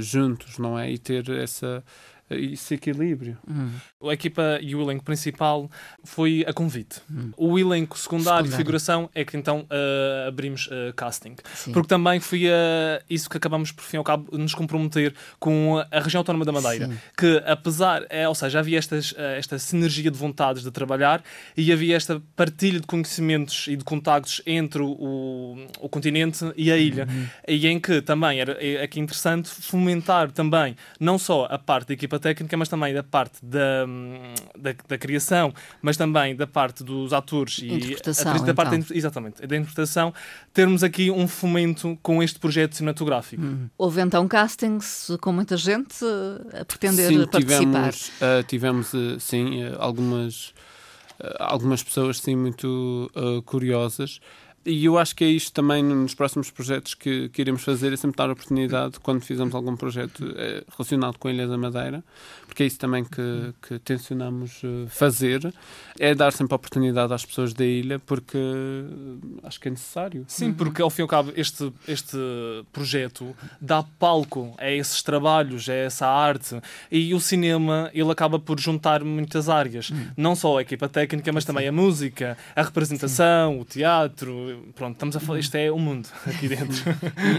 juntos, 0.00 0.58
não 0.58 0.78
é? 0.78 0.90
E 0.90 0.98
ter 0.98 1.28
essa 1.30 1.84
esse 2.30 2.74
equilíbrio. 2.74 3.36
Hum. 3.48 3.70
A 4.08 4.12
equipa 4.12 4.58
e 4.60 4.74
o 4.74 4.82
elenco 4.82 5.04
principal 5.04 5.70
foi 6.04 6.44
a 6.46 6.52
convite. 6.52 7.00
Hum. 7.10 7.30
O 7.36 7.58
elenco 7.58 7.98
secundário, 7.98 8.46
secundário, 8.46 8.56
figuração 8.56 9.10
é 9.14 9.24
que 9.24 9.36
então 9.36 9.60
uh, 9.60 10.28
abrimos 10.28 10.66
uh, 10.66 10.92
casting. 10.94 11.36
Sim. 11.54 11.72
Porque 11.72 11.88
também 11.88 12.20
foi 12.20 12.46
uh, 12.46 13.02
isso 13.08 13.28
que 13.28 13.36
acabamos 13.36 13.72
por 13.72 13.82
fim 13.82 13.96
ao 13.96 14.04
cabo 14.04 14.36
nos 14.36 14.54
comprometer 14.54 15.14
com 15.38 15.84
a 15.90 16.00
região 16.00 16.20
autónoma 16.20 16.44
da 16.44 16.52
Madeira. 16.52 16.86
Sim. 16.86 16.98
Que 17.16 17.42
apesar, 17.46 18.04
é, 18.08 18.28
ou 18.28 18.34
seja, 18.34 18.58
havia 18.58 18.78
estas, 18.78 19.14
esta 19.16 19.58
sinergia 19.58 20.10
de 20.10 20.18
vontades 20.18 20.62
de 20.62 20.70
trabalhar 20.70 21.22
e 21.56 21.72
havia 21.72 21.96
esta 21.96 22.22
partilha 22.36 22.80
de 22.80 22.86
conhecimentos 22.86 23.66
e 23.68 23.76
de 23.76 23.84
contactos 23.84 24.42
entre 24.46 24.82
o, 24.82 25.56
o 25.80 25.88
continente 25.88 26.52
e 26.56 26.70
a 26.70 26.76
ilha. 26.76 27.06
Uhum. 27.08 27.26
E 27.46 27.66
em 27.66 27.80
que 27.80 28.00
também 28.02 28.40
era 28.40 28.52
é, 28.60 28.82
aqui 28.82 29.00
interessante 29.00 29.48
fomentar 29.48 30.30
também 30.30 30.76
não 30.98 31.18
só 31.18 31.46
a 31.50 31.58
parte 31.58 31.88
da 31.88 31.94
equipa 31.94 32.17
técnica, 32.18 32.56
mas 32.56 32.68
também 32.68 32.94
da 32.94 33.02
parte 33.02 33.44
da, 33.44 33.86
da, 34.56 34.74
da 34.88 34.98
criação, 34.98 35.52
mas 35.80 35.96
também 35.96 36.34
da 36.34 36.46
parte 36.46 36.82
dos 36.82 37.12
atores 37.12 37.58
e 37.58 37.72
interpretação, 37.72 38.44
da 38.44 38.54
parte 38.54 38.74
então. 38.74 38.88
da, 38.88 38.96
exatamente, 38.96 39.46
da 39.46 39.56
interpretação, 39.56 40.12
termos 40.52 40.82
aqui 40.82 41.10
um 41.10 41.26
fomento 41.28 41.98
com 42.02 42.22
este 42.22 42.38
projeto 42.38 42.76
cinematográfico. 42.76 43.42
Hum. 43.42 43.68
Houve 43.76 44.00
então 44.00 44.26
castings 44.28 45.10
com 45.20 45.32
muita 45.32 45.56
gente 45.56 46.04
a 46.52 46.64
pretender 46.64 47.08
sim, 47.08 47.26
participar. 47.26 47.92
Tivemos, 47.92 48.08
uh, 48.08 48.42
tivemos 48.46 48.92
uh, 48.94 49.20
sim, 49.20 49.64
uh, 49.64 49.76
algumas, 49.78 50.54
algumas 51.38 51.82
pessoas 51.82 52.20
sim, 52.20 52.36
muito 52.36 53.10
curiosas. 53.44 54.20
E 54.68 54.84
eu 54.84 54.98
acho 54.98 55.16
que 55.16 55.24
é 55.24 55.28
isto 55.28 55.50
também 55.50 55.82
nos 55.82 56.14
próximos 56.14 56.50
projetos 56.50 56.94
que, 56.94 57.30
que 57.30 57.40
iremos 57.40 57.62
fazer, 57.62 57.90
é 57.90 57.96
sempre 57.96 58.18
dar 58.18 58.28
a 58.28 58.32
oportunidade, 58.32 59.00
quando 59.00 59.22
fizermos 59.22 59.54
algum 59.54 59.74
projeto 59.74 60.30
é, 60.36 60.62
relacionado 60.76 61.16
com 61.18 61.26
a 61.26 61.32
Ilha 61.32 61.48
da 61.48 61.56
Madeira, 61.56 62.04
porque 62.46 62.64
é 62.64 62.66
isso 62.66 62.78
também 62.78 63.02
que, 63.02 63.54
que 63.62 63.78
tencionamos 63.78 64.60
eh, 64.64 64.86
fazer, 64.88 65.54
é 65.98 66.14
dar 66.14 66.32
sempre 66.32 66.54
a 66.54 66.56
oportunidade 66.56 67.12
às 67.14 67.24
pessoas 67.24 67.54
da 67.54 67.64
ilha, 67.64 67.98
porque 67.98 68.36
eh, 68.36 69.38
acho 69.44 69.60
que 69.60 69.68
é 69.68 69.70
necessário. 69.70 70.24
Sim, 70.28 70.52
porque 70.52 70.82
ao 70.82 70.90
fim 70.90 71.00
e 71.00 71.04
ao 71.04 71.08
cabo 71.08 71.32
este, 71.36 71.72
este 71.86 72.18
projeto 72.72 73.34
dá 73.60 73.82
palco 73.82 74.54
a 74.58 74.70
esses 74.70 75.02
trabalhos, 75.02 75.68
a 75.68 75.74
essa 75.74 76.06
arte, 76.06 76.60
e 76.90 77.14
o 77.14 77.20
cinema 77.20 77.90
ele 77.94 78.10
acaba 78.10 78.38
por 78.38 78.58
juntar 78.60 79.04
muitas 79.04 79.48
áreas, 79.48 79.90
hum. 79.90 80.08
não 80.16 80.34
só 80.34 80.58
a 80.58 80.62
equipa 80.62 80.88
técnica, 80.88 81.32
mas 81.32 81.44
também 81.44 81.68
a 81.68 81.72
música, 81.72 82.36
a 82.54 82.62
representação, 82.62 83.54
Sim. 83.54 83.60
o 83.60 83.64
teatro, 83.64 84.57
pronto, 84.74 84.94
estamos 84.94 85.16
a 85.16 85.20
falar, 85.20 85.38
isto 85.38 85.54
é 85.56 85.70
o 85.70 85.78
mundo 85.78 86.08
aqui 86.26 86.48
dentro. 86.48 86.76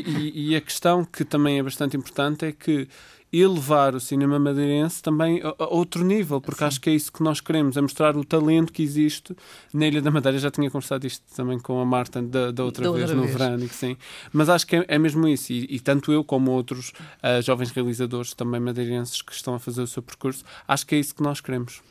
e, 0.05 0.11
e, 0.11 0.51
e, 0.51 0.55
a 0.55 0.61
questão 0.61 1.05
que 1.05 1.23
também 1.23 1.59
é 1.59 1.63
bastante 1.63 1.95
importante 1.95 2.45
é 2.45 2.51
que 2.51 2.87
elevar 3.31 3.93
o 3.93 3.99
cinema 3.99 4.39
madeirense 4.39 5.03
também 5.03 5.39
a, 5.43 5.65
outro 5.65 6.03
nível, 6.03 6.41
porque 6.41 6.59
sim. 6.59 6.65
acho 6.65 6.81
que 6.81 6.89
é 6.89 6.93
isso 6.93 7.11
que 7.11 7.21
nós 7.21 7.39
queremos, 7.39 7.77
é 7.77 7.81
mostrar 7.81 8.17
o 8.17 8.25
talento 8.25 8.73
que 8.73 8.81
existe 8.81 9.35
na 9.71 9.87
Ilha 9.87 10.01
da 10.01 10.09
Madeira. 10.09 10.37
Já 10.39 10.49
tinha 10.49 10.69
conversado 10.69 11.05
isto 11.05 11.23
também 11.35 11.59
com 11.59 11.79
a 11.79 11.85
Marta 11.85 12.21
da, 12.21 12.51
da 12.51 12.63
outra 12.63 12.85
da 12.85 12.91
vez 12.91 13.03
outra 13.03 13.15
no 13.15 13.23
vez. 13.23 13.37
verão, 13.37 13.69
sim. 13.69 13.95
Mas 14.33 14.49
acho 14.49 14.65
que 14.65 14.77
é, 14.77 14.85
é 14.87 14.97
mesmo 14.97 15.27
isso, 15.27 15.53
e, 15.53 15.67
e, 15.69 15.79
tanto 15.79 16.11
eu 16.11 16.23
como 16.23 16.51
outros 16.51 16.89
uh, 16.89 17.41
jovens 17.41 17.71
realizadores 17.71 18.33
também 18.33 18.59
madeirenses 18.59 19.21
que 19.21 19.31
estão 19.31 19.53
a 19.53 19.59
fazer 19.59 19.81
o 19.81 19.87
seu 19.87 20.01
percurso, 20.01 20.43
acho 20.67 20.85
que 20.85 20.95
é 20.95 20.99
isso 20.99 21.13
que 21.13 21.21
nós 21.21 21.39
queremos. 21.39 21.81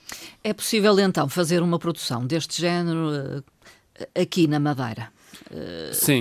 É 0.43 0.53
possível 0.53 0.99
então 0.99 1.29
fazer 1.29 1.63
uma 1.63 1.79
produção 1.79 2.27
deste 2.27 2.61
género 2.61 3.11
uh, 3.11 3.45
aqui 4.21 4.49
na 4.49 4.59
Madeira? 4.59 5.18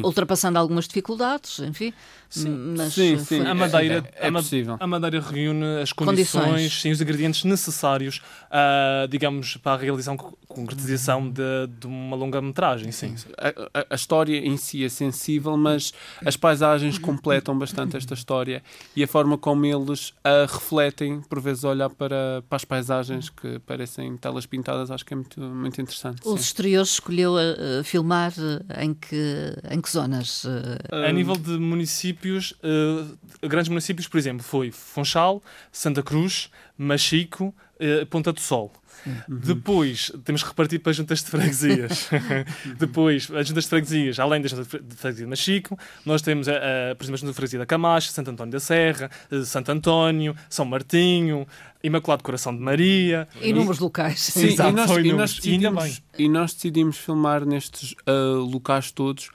Ultrapassando 0.04 0.60
algumas 0.60 0.88
dificuldades, 0.88 1.60
enfim. 1.60 1.94
Sim, 2.30 2.76
mas 2.78 2.94
sim, 2.94 3.18
sim. 3.20 3.42
A 3.46 3.56
Madeira, 3.56 4.04
é, 4.16 4.28
é 4.28 4.30
a, 4.30 4.84
a, 4.84 4.88
Madeira 4.88 5.22
reúne 5.22 5.82
as 5.82 5.94
condições, 5.94 6.44
condições. 6.44 6.82
Sim, 6.82 6.92
os 6.92 7.02
ingredientes 7.02 7.44
necessários, 7.46 8.22
uh, 8.46 9.08
digamos, 9.08 9.56
para 9.58 9.74
a 9.74 9.78
realização, 9.78 10.18
concretização 10.48 11.30
de, 11.30 11.68
de 11.80 11.88
uma 11.88 12.16
longa-metragem. 12.16 12.92
Sim. 12.92 13.16
A, 13.38 13.80
a, 13.80 13.86
a, 13.92 13.96
história 13.96 14.38
em 14.38 14.58
si 14.58 14.84
é 14.84 14.90
sensível, 14.90 15.56
mas 15.56 15.94
as 16.26 16.36
paisagens 16.36 16.98
completam 16.98 17.58
bastante 17.58 17.96
esta 17.96 18.14
história 18.14 18.62
e 18.96 19.04
a 19.04 19.08
forma 19.08 19.38
como 19.38 19.66
eles 19.66 20.14
a 20.24 20.42
refletem, 20.42 21.22
por 21.22 21.40
vezes, 21.40 21.64
olhar 21.64 21.90
para, 21.90 22.44
para 22.48 22.56
as 22.56 22.66
paisagens 22.66 23.30
que 23.30 23.60
parecem 23.60 24.18
telas 24.18 24.46
pintadas, 24.46 24.92
acho 24.92 25.06
que 25.06 25.14
é 25.14 25.18
muito, 25.18 25.40
muito 25.40 25.82
interessante. 25.82 26.22
Os 26.26 26.42
exteriores 26.42 26.92
escolheu 26.92 27.36
uh, 27.36 27.84
filmar 27.84 28.34
uh, 28.34 28.82
em, 28.82 28.94
que, 28.94 29.54
em 29.72 29.80
que 29.80 29.90
zonas? 29.90 30.46
A 30.92 31.12
nível 31.12 31.36
de 31.36 31.52
município 31.58 32.17
municípios, 32.18 32.52
uh, 32.64 33.48
grandes 33.48 33.70
municípios, 33.70 34.08
por 34.08 34.18
exemplo, 34.18 34.44
foi 34.44 34.72
Funchal, 34.72 35.42
Santa 35.72 36.02
Cruz, 36.02 36.50
Machico, 36.78 37.54
uh, 37.76 38.06
Ponta 38.08 38.34
do 38.34 38.40
Sol. 38.40 38.72
Uhum. 39.06 39.40
Depois 39.40 40.12
temos 40.26 40.42
que 40.42 40.50
repartir 40.50 40.80
para 40.80 40.90
as 40.90 40.98
juntas 40.98 41.24
de 41.24 41.30
freguesias. 41.30 42.10
Depois, 42.78 43.30
as 43.32 43.48
juntas 43.48 43.64
de 43.66 43.70
freguesias, 43.70 44.20
além 44.20 44.42
da 44.42 44.48
junta 44.50 44.64
de 44.64 44.96
freguesia 44.96 45.26
de 45.26 45.30
Machico, 45.30 45.80
nós 46.04 46.22
temos, 46.22 46.50
a, 46.50 46.54
por 46.98 47.04
exemplo, 47.04 47.14
a 47.14 47.18
junta 47.18 47.32
de 47.32 47.36
freguesia 47.36 47.60
da 47.60 47.66
Camacha, 47.66 48.12
Santo 48.12 48.32
António 48.32 48.52
da 48.52 48.60
Serra, 48.60 49.10
uh, 49.32 49.46
Santo 49.46 49.72
António, 49.72 50.36
São 50.50 50.66
Martinho, 50.66 51.48
Imaculado 51.84 52.24
Coração 52.24 52.54
de 52.54 52.62
Maria. 52.62 53.28
Inúmeros 53.40 53.80
locais. 53.80 54.20
Sim, 54.20 54.48
Exato, 54.48 54.72
e, 54.72 54.74
nós, 54.74 54.90
e, 54.90 55.14
nós 55.14 55.34
decidimos, 55.36 56.02
e, 56.18 56.28
nós 56.28 56.54
decidimos, 56.54 56.98
filmar 56.98 57.46
nestes 57.46 57.94
uh, 58.08 58.40
locais 58.40 58.92
todos 58.92 59.30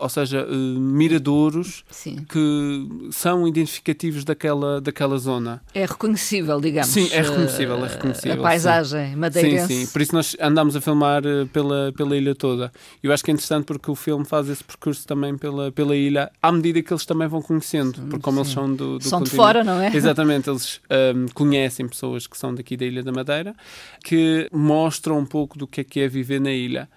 ou 0.00 0.08
seja, 0.08 0.46
uh, 0.46 0.80
miradouros 0.80 1.84
Sim. 1.90 2.24
que 2.28 2.88
são 3.12 3.46
identificativos 3.46 4.24
daquela, 4.24 4.80
daquela 4.80 5.18
zona. 5.18 5.62
É 5.74 5.84
reconhecível, 5.84 6.58
digamos. 6.60 6.88
Sim, 6.88 7.08
é 7.12 7.20
reconhecível, 7.20 7.76
é 7.76 7.84
eh, 7.84 7.88
reconhecível. 7.88 8.40
A 8.40 8.42
paisagem 8.42 9.14
madeirense. 9.14 9.66
Sim, 9.66 9.86
sim. 9.86 9.92
Por 9.92 10.00
isso 10.00 10.14
nós 10.14 10.36
andámos 10.40 10.74
a 10.74 10.80
filmar 10.80 11.22
uh, 11.26 11.46
pela, 11.48 11.92
pela 11.92 12.16
ilha 12.16 12.34
toda. 12.34 12.72
Eu 13.02 13.12
acho 13.12 13.22
que 13.22 13.30
é 13.30 13.34
interessante 13.34 13.64
porque 13.64 13.90
o 13.90 13.94
filme 13.94 14.24
faz 14.24 14.48
esse 14.48 14.64
percurso 14.64 15.06
também 15.06 15.36
pela, 15.36 15.70
pela 15.70 15.94
ilha, 15.94 16.30
à 16.42 16.50
medida 16.50 16.82
que 16.82 16.92
eles 16.92 17.04
também 17.04 17.28
vão 17.28 17.42
conhecendo, 17.42 18.00
porque 18.02 18.20
como 18.20 18.36
sim. 18.36 18.40
eles 18.42 18.52
são 18.52 18.74
do, 18.74 18.98
do 18.98 19.04
São 19.04 19.18
continente. 19.18 19.30
de 19.30 19.36
fora, 19.36 19.64
não 19.64 19.80
é? 19.80 19.92
Exatamente, 19.94 20.48
eles 20.48 20.80
um, 21.14 21.26
conhecem 21.34 21.86
pessoas 21.86 22.26
que 22.26 22.38
são 22.38 22.54
daqui 22.54 22.76
da 22.76 22.86
Ilha 22.86 23.02
da 23.02 23.12
Madeira, 23.12 23.54
que 24.02 24.48
mostram 24.50 25.18
um 25.18 25.26
pouco 25.26 25.58
do 25.58 25.66
que 25.66 25.82
é 25.82 25.84
que 25.84 26.00
é 26.00 26.08
viver 26.08 26.40
na 26.40 26.52
ilha. 26.52 26.88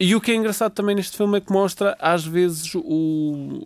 E 0.00 0.14
o 0.14 0.20
que 0.20 0.32
é 0.32 0.34
engraçado 0.34 0.72
também 0.72 0.96
neste 0.96 1.14
filme 1.14 1.36
é 1.36 1.40
que 1.42 1.52
mostra, 1.52 1.94
às 2.00 2.24
vezes, 2.24 2.74
o, 2.74 3.60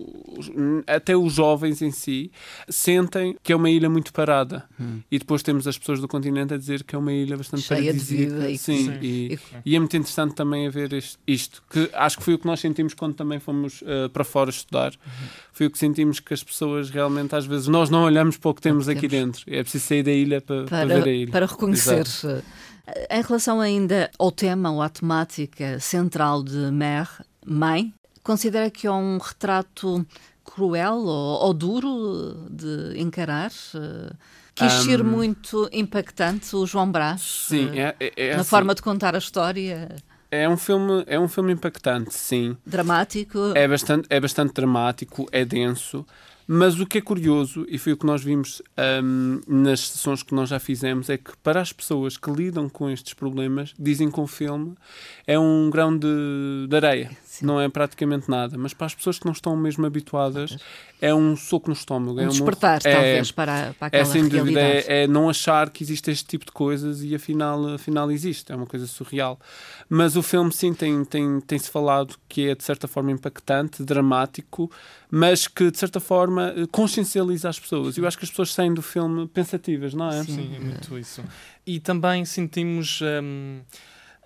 até 0.85 1.17
os 1.17 1.35
jovens 1.35 1.81
em 1.81 1.93
si 1.93 2.29
sentem 2.69 3.37
que 3.41 3.53
é 3.53 3.57
uma 3.57 3.71
ilha 3.71 3.89
muito 3.89 4.13
parada. 4.13 4.65
Hum. 4.81 4.99
E 5.09 5.21
depois 5.21 5.45
temos 5.45 5.65
as 5.69 5.79
pessoas 5.79 6.01
do 6.01 6.09
continente 6.09 6.53
a 6.53 6.57
dizer 6.57 6.83
que 6.83 6.97
é 6.97 6.99
uma 6.99 7.13
ilha 7.13 7.37
bastante 7.37 7.63
Cheia 7.63 7.85
paradisíaca. 7.85 8.51
E... 8.51 8.59
Sim, 8.59 8.85
Sim. 8.85 8.99
E, 9.01 9.39
e, 9.65 9.77
é 9.77 9.79
muito 9.79 9.97
interessante 9.97 10.35
também 10.35 10.67
a 10.67 10.71
ver 10.71 10.93
isto, 10.95 11.21
isto, 11.25 11.63
que 11.71 11.89
acho 11.93 12.19
que 12.19 12.25
foi 12.25 12.35
o 12.35 12.39
que 12.39 12.47
nós 12.47 12.59
sentimos 12.59 12.95
quando 12.95 13.15
também 13.15 13.39
fomos 13.39 13.83
uh, 13.83 14.09
para 14.13 14.25
fora 14.25 14.51
estudar. 14.51 14.91
Uhum. 14.91 15.29
Foi 15.53 15.67
o 15.67 15.71
que 15.71 15.79
sentimos 15.79 16.19
que 16.19 16.35
as 16.35 16.43
pessoas 16.43 16.91
realmente, 16.91 17.37
às 17.37 17.47
vezes, 17.47 17.69
nós 17.69 17.91
não 17.91 18.03
olhamos 18.03 18.37
para 18.37 18.51
o 18.51 18.55
que 18.55 18.61
temos 18.61 18.89
aqui 18.89 19.07
dentro. 19.07 19.45
É 19.47 19.63
preciso 19.63 19.87
sair 19.87 20.03
da 20.03 20.11
ilha 20.11 20.41
para, 20.41 20.65
para, 20.65 20.87
para 20.87 21.01
ver 21.01 21.09
a 21.09 21.13
ilha. 21.13 21.31
Para 21.31 21.47
reconhecer. 21.47 22.01
Exato. 22.01 22.43
Em 23.11 23.23
relação 23.23 23.61
ainda 23.61 24.11
ao 24.19 24.31
tema 24.31 24.71
ou 24.71 24.83
à 24.83 24.89
temática 24.89 25.81
central 25.81 26.43
de 26.43 26.71
Mer, 26.71 27.09
Mãe, 27.47 27.93
considera 28.23 28.71
que 28.71 28.87
é 28.87 28.93
um 28.93 29.19
retrato 29.19 30.07
cruel 30.45 30.97
ou, 30.97 31.47
ou 31.47 31.55
duro 31.55 32.47
de 32.51 33.01
encarar? 33.01 33.51
Quis 34.55 34.73
um, 34.73 34.83
ser 34.85 35.03
muito 35.03 35.69
impactante 35.73 36.55
o 36.55 36.67
João 36.67 36.91
Brás 36.91 37.21
sim, 37.21 37.79
é, 37.79 37.97
é, 37.99 38.13
é 38.17 38.35
na 38.35 38.43
assim, 38.43 38.51
forma 38.51 38.75
de 38.75 38.83
contar 38.83 39.15
a 39.15 39.19
história. 39.19 39.97
É 40.31 40.49
um 40.49 40.57
filme, 40.57 41.05
é 41.07 41.19
um 41.19 41.29
filme 41.29 41.53
impactante, 41.53 42.15
sim. 42.15 42.57
Dramático. 42.67 43.39
É 43.55 43.67
bastante, 43.67 44.07
é 44.11 44.21
bastante 44.21 44.53
dramático, 44.53 45.27
é 45.33 45.45
denso. 45.45 46.07
Mas 46.47 46.79
o 46.79 46.87
que 46.87 46.99
é 46.99 47.01
curioso, 47.01 47.65
e 47.69 47.79
foi 47.79 47.93
o 47.93 47.97
que 47.97 48.05
nós 48.05 48.23
vimos 48.23 48.61
um, 49.03 49.41
nas 49.47 49.81
sessões 49.81 50.23
que 50.23 50.35
nós 50.35 50.51
já 50.51 50.59
fizemos, 50.59 51.09
é 51.09 51.17
que 51.17 51.37
para 51.43 51.61
as 51.61 51.73
pessoas 51.73 52.17
que 52.17 52.31
lidam 52.31 52.69
com 52.69 52.91
estes 52.91 53.15
problemas, 53.15 53.75
dizem 53.79 54.11
que 54.11 54.21
o 54.21 54.27
filme 54.27 54.75
é 55.27 55.39
um 55.39 55.71
grão 55.71 55.97
de, 55.97 56.67
de 56.69 56.77
areia. 56.77 57.11
Sim. 57.35 57.47
Não 57.47 57.61
é 57.61 57.69
praticamente 57.69 58.31
nada. 58.31 58.57
Mas 58.57 58.73
para 58.73 58.87
as 58.87 58.95
pessoas 58.95 59.19
que 59.19 59.27
não 59.27 59.33
estão 59.33 59.57
mesmo 59.57 59.85
habituadas, 59.85 60.57
é 61.01 61.13
um 61.13 61.35
soco 61.35 61.69
no 61.69 61.75
estômago. 61.75 62.21
Um 62.21 62.23
é 62.23 62.27
despertar, 62.29 62.81
é, 62.85 62.93
talvez, 62.93 63.33
para, 63.33 63.75
para 63.77 63.89
aquela 63.89 64.03
é, 64.03 64.07
sem 64.07 64.29
dúvida, 64.29 64.61
é, 64.61 65.03
é, 65.03 65.07
não 65.09 65.29
achar 65.29 65.69
que 65.71 65.83
existe 65.83 66.13
este 66.13 66.25
tipo 66.27 66.45
de 66.45 66.53
coisas 66.53 67.03
e 67.03 67.13
afinal, 67.13 67.75
afinal 67.75 68.09
existe. 68.13 68.53
É 68.53 68.55
uma 68.55 68.67
coisa 68.67 68.87
surreal. 68.87 69.37
Mas 69.89 70.15
o 70.15 70.23
filme, 70.23 70.53
sim, 70.53 70.73
tem-se 70.73 71.11
tem, 71.11 71.41
tem 71.41 71.59
-se 71.59 71.69
falado 71.69 72.15
que 72.29 72.49
é 72.49 72.55
de 72.55 72.63
certa 72.63 72.87
forma 72.87 73.11
impactante, 73.11 73.83
dramático, 73.83 74.71
mas 75.11 75.49
que 75.49 75.73
de 75.73 75.79
certa 75.79 75.99
forma 75.99 76.55
consciencializa 76.71 77.49
as 77.49 77.59
pessoas. 77.59 77.99
Eu 77.99 78.07
acho 78.07 78.17
que 78.17 78.25
as 78.25 78.31
pessoas 78.31 78.55
saem 78.55 78.73
do 78.73 78.83
filme 78.83 79.27
pensativas, 79.27 79.93
não 79.93 80.09
é? 80.09 80.23
Sim, 80.23 80.55
é 80.55 80.61
muito 80.61 80.97
isso. 80.97 81.21
E 81.67 81.81
também 81.81 82.25
sentimos. 82.25 83.01
Hum, 83.03 83.63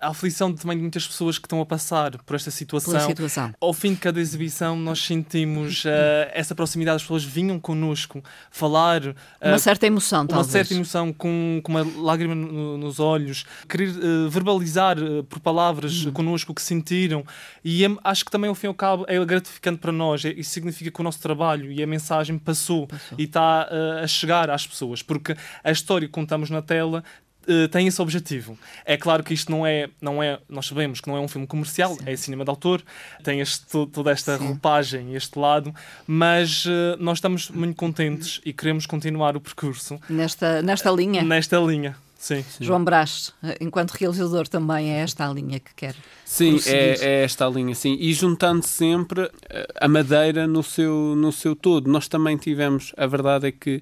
a 0.01 0.09
aflição 0.09 0.53
também 0.53 0.77
de 0.77 0.81
muitas 0.81 1.05
pessoas 1.05 1.37
que 1.37 1.45
estão 1.45 1.61
a 1.61 1.65
passar 1.65 2.17
por 2.23 2.35
esta 2.35 2.49
situação. 2.49 3.07
situação. 3.07 3.53
Ao 3.59 3.73
fim 3.73 3.93
de 3.93 3.99
cada 3.99 4.19
exibição, 4.19 4.75
nós 4.75 5.03
sentimos 5.03 5.83
uh, 5.85 5.89
essa 6.33 6.55
proximidade, 6.55 6.97
as 6.97 7.01
pessoas 7.01 7.23
vinham 7.23 7.59
connosco 7.59 8.23
falar. 8.49 9.03
Uh, 9.05 9.15
uma 9.43 9.59
certa 9.59 9.85
emoção, 9.85 10.21
uma 10.21 10.27
talvez. 10.27 10.47
Uma 10.47 10.51
certa 10.51 10.73
emoção, 10.73 11.13
com, 11.13 11.59
com 11.63 11.71
uma 11.71 11.85
lágrima 12.01 12.33
no, 12.33 12.77
nos 12.77 12.99
olhos, 12.99 13.45
querer 13.67 13.89
uh, 13.89 14.29
verbalizar 14.29 14.97
por 15.27 15.39
palavras 15.39 16.05
uhum. 16.05 16.11
connosco 16.11 16.51
o 16.51 16.55
que 16.55 16.61
sentiram. 16.61 17.25
E 17.63 17.85
é, 17.85 17.89
acho 18.03 18.25
que 18.25 18.31
também, 18.31 18.49
ao 18.49 18.55
fim 18.55 18.67
e 18.67 18.69
ao 18.69 18.73
cabo, 18.73 19.05
é 19.07 19.23
gratificante 19.25 19.79
para 19.79 19.91
nós. 19.91 20.23
É, 20.23 20.29
isso 20.29 20.51
significa 20.51 20.89
que 20.91 20.99
o 20.99 21.03
nosso 21.03 21.19
trabalho 21.19 21.71
e 21.71 21.83
a 21.83 21.87
mensagem 21.87 22.37
passou, 22.37 22.87
passou. 22.87 23.17
e 23.17 23.23
está 23.23 23.67
a 24.01 24.07
chegar 24.07 24.49
às 24.49 24.65
pessoas, 24.65 25.01
porque 25.01 25.35
a 25.63 25.71
história 25.71 26.07
que 26.07 26.13
contamos 26.13 26.49
na 26.49 26.61
tela 26.61 27.03
uh, 27.47 27.67
tem 27.69 27.87
esse 27.87 28.01
objetivo. 28.01 28.57
É 28.85 28.97
claro 28.97 29.23
que 29.23 29.33
isto 29.33 29.51
não 29.51 29.65
é, 29.65 29.89
não 30.01 30.21
é, 30.21 30.39
nós 30.49 30.67
sabemos 30.67 31.01
que 31.01 31.07
não 31.07 31.17
é 31.17 31.19
um 31.19 31.27
filme 31.27 31.47
comercial, 31.47 31.95
Sim. 31.95 32.03
é 32.05 32.15
cinema 32.15 32.43
de 32.43 32.49
autor, 32.49 32.83
tem 33.23 33.39
este, 33.39 33.65
toda 33.87 34.11
esta 34.11 34.37
Sim. 34.37 34.47
roupagem, 34.47 35.15
este 35.15 35.37
lado, 35.37 35.73
mas 36.07 36.65
uh, 36.65 36.97
nós 36.99 37.17
estamos 37.17 37.49
muito 37.49 37.75
contentes 37.75 38.41
e 38.45 38.53
queremos 38.53 38.85
continuar 38.85 39.35
o 39.35 39.41
percurso. 39.41 39.99
Nesta, 40.09 40.61
nesta 40.61 40.91
linha? 40.91 41.23
Nesta 41.23 41.57
linha. 41.59 41.95
Sim, 42.19 42.43
sim. 42.43 42.65
João 42.65 42.83
Brás, 42.83 43.33
enquanto 43.61 43.91
realizador, 43.91 44.45
também 44.45 44.91
é 44.91 44.99
esta 44.99 45.25
a 45.25 45.33
linha 45.33 45.57
que 45.57 45.73
quer. 45.73 45.95
Sim, 46.25 46.59
é, 46.65 46.97
é, 46.99 47.23
esta 47.23 47.47
a 47.47 47.49
linha, 47.49 47.73
sim. 47.73 47.95
E 47.97 48.13
juntando 48.13 48.67
sempre 48.67 49.31
eh, 49.49 49.67
a 49.79 49.87
Madeira 49.87 50.45
no 50.45 50.61
seu, 50.61 51.15
no 51.15 51.31
seu 51.31 51.55
todo. 51.55 51.89
Nós 51.89 52.09
também 52.09 52.35
tivemos, 52.35 52.93
a 52.97 53.07
verdade 53.07 53.47
é 53.47 53.51
que 53.53 53.81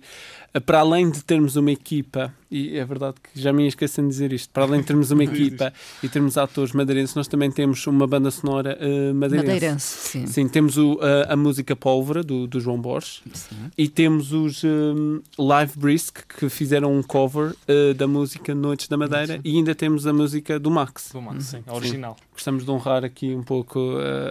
para 0.59 0.79
além 0.79 1.09
de 1.09 1.23
termos 1.23 1.55
uma 1.55 1.71
equipa, 1.71 2.33
e 2.49 2.77
é 2.77 2.85
verdade 2.85 3.15
que 3.21 3.39
já 3.39 3.51
me 3.51 3.63
ia 3.63 3.67
esquecendo 3.67 4.07
de 4.07 4.13
dizer 4.13 4.33
isto, 4.33 4.49
para 4.51 4.63
além 4.63 4.81
de 4.81 4.87
termos 4.87 5.11
uma 5.11 5.23
equipa 5.25 5.73
e 6.01 6.07
termos 6.07 6.37
atores 6.37 6.71
madeirenses, 6.71 7.15
nós 7.15 7.27
também 7.27 7.51
temos 7.51 7.85
uma 7.87 8.07
banda 8.07 8.31
sonora 8.31 8.77
uh, 8.79 9.13
madeirense. 9.13 9.53
Madeirense, 9.53 9.85
sim. 9.85 10.27
Sim, 10.27 10.47
temos 10.47 10.77
o, 10.77 10.93
uh, 10.93 10.99
a 11.29 11.35
música 11.35 11.75
Pólvora, 11.75 12.23
do, 12.23 12.47
do 12.47 12.59
João 12.59 12.79
Borges, 12.79 13.21
sim. 13.33 13.55
e 13.77 13.87
temos 13.87 14.31
os 14.31 14.63
um, 14.63 15.21
Live 15.37 15.73
Brisk, 15.77 16.19
que 16.39 16.49
fizeram 16.49 16.97
um 16.97 17.03
cover 17.03 17.51
uh, 17.51 17.93
da 17.93 18.07
música 18.07 18.55
Noites 18.55 18.87
da 18.87 18.97
Madeira, 18.97 19.35
sim. 19.35 19.41
e 19.43 19.57
ainda 19.57 19.75
temos 19.75 20.07
a 20.07 20.13
música 20.13 20.59
do 20.59 20.71
Max. 20.71 21.09
Do 21.11 21.21
Max, 21.21 21.45
sim, 21.45 21.63
a 21.67 21.75
original. 21.75 22.15
Sim. 22.19 22.25
Gostamos 22.33 22.65
de 22.65 22.71
honrar 22.71 23.03
aqui 23.03 23.35
um 23.35 23.43
pouco 23.43 23.79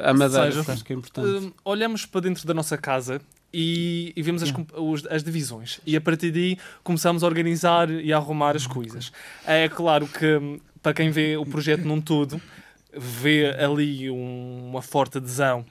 a 0.05 0.15
Madeira, 0.15 0.53
seja, 0.53 0.73
acho 0.73 0.85
que 0.85 0.93
é 0.93 0.97
importante. 0.97 1.53
olhamos 1.65 2.07
para 2.07 2.21
dentro 2.21 2.47
da 2.47 2.55
nossa 2.55 2.79
casa 2.79 3.21
e, 3.59 4.13
e 4.15 4.23
vemos 4.23 4.43
as, 4.43 4.53
as, 5.09 5.25
divisões. 5.25 5.81
E 5.87 5.97
a 5.97 6.01
partir 6.01 6.31
daí 6.31 6.59
começamos 6.85 7.25
a 7.25 7.27
organizar 7.27 7.91
e 7.91 8.13
a 8.13 8.19
arrumar 8.19 8.55
as 8.55 8.67
coisas. 8.67 9.11
É 9.47 9.67
claro 9.67 10.07
que, 10.07 10.61
para 10.83 10.93
quem 10.93 11.11
vê 11.11 11.39
o 11.39 11.47
projeto 11.47 11.81
num 11.81 11.99
todo, 11.99 12.39
vê 12.95 13.57
ali 13.59 14.11
um, 14.11 14.69
uma 14.69 14.83
forte 14.83 15.17
adesão 15.17 15.65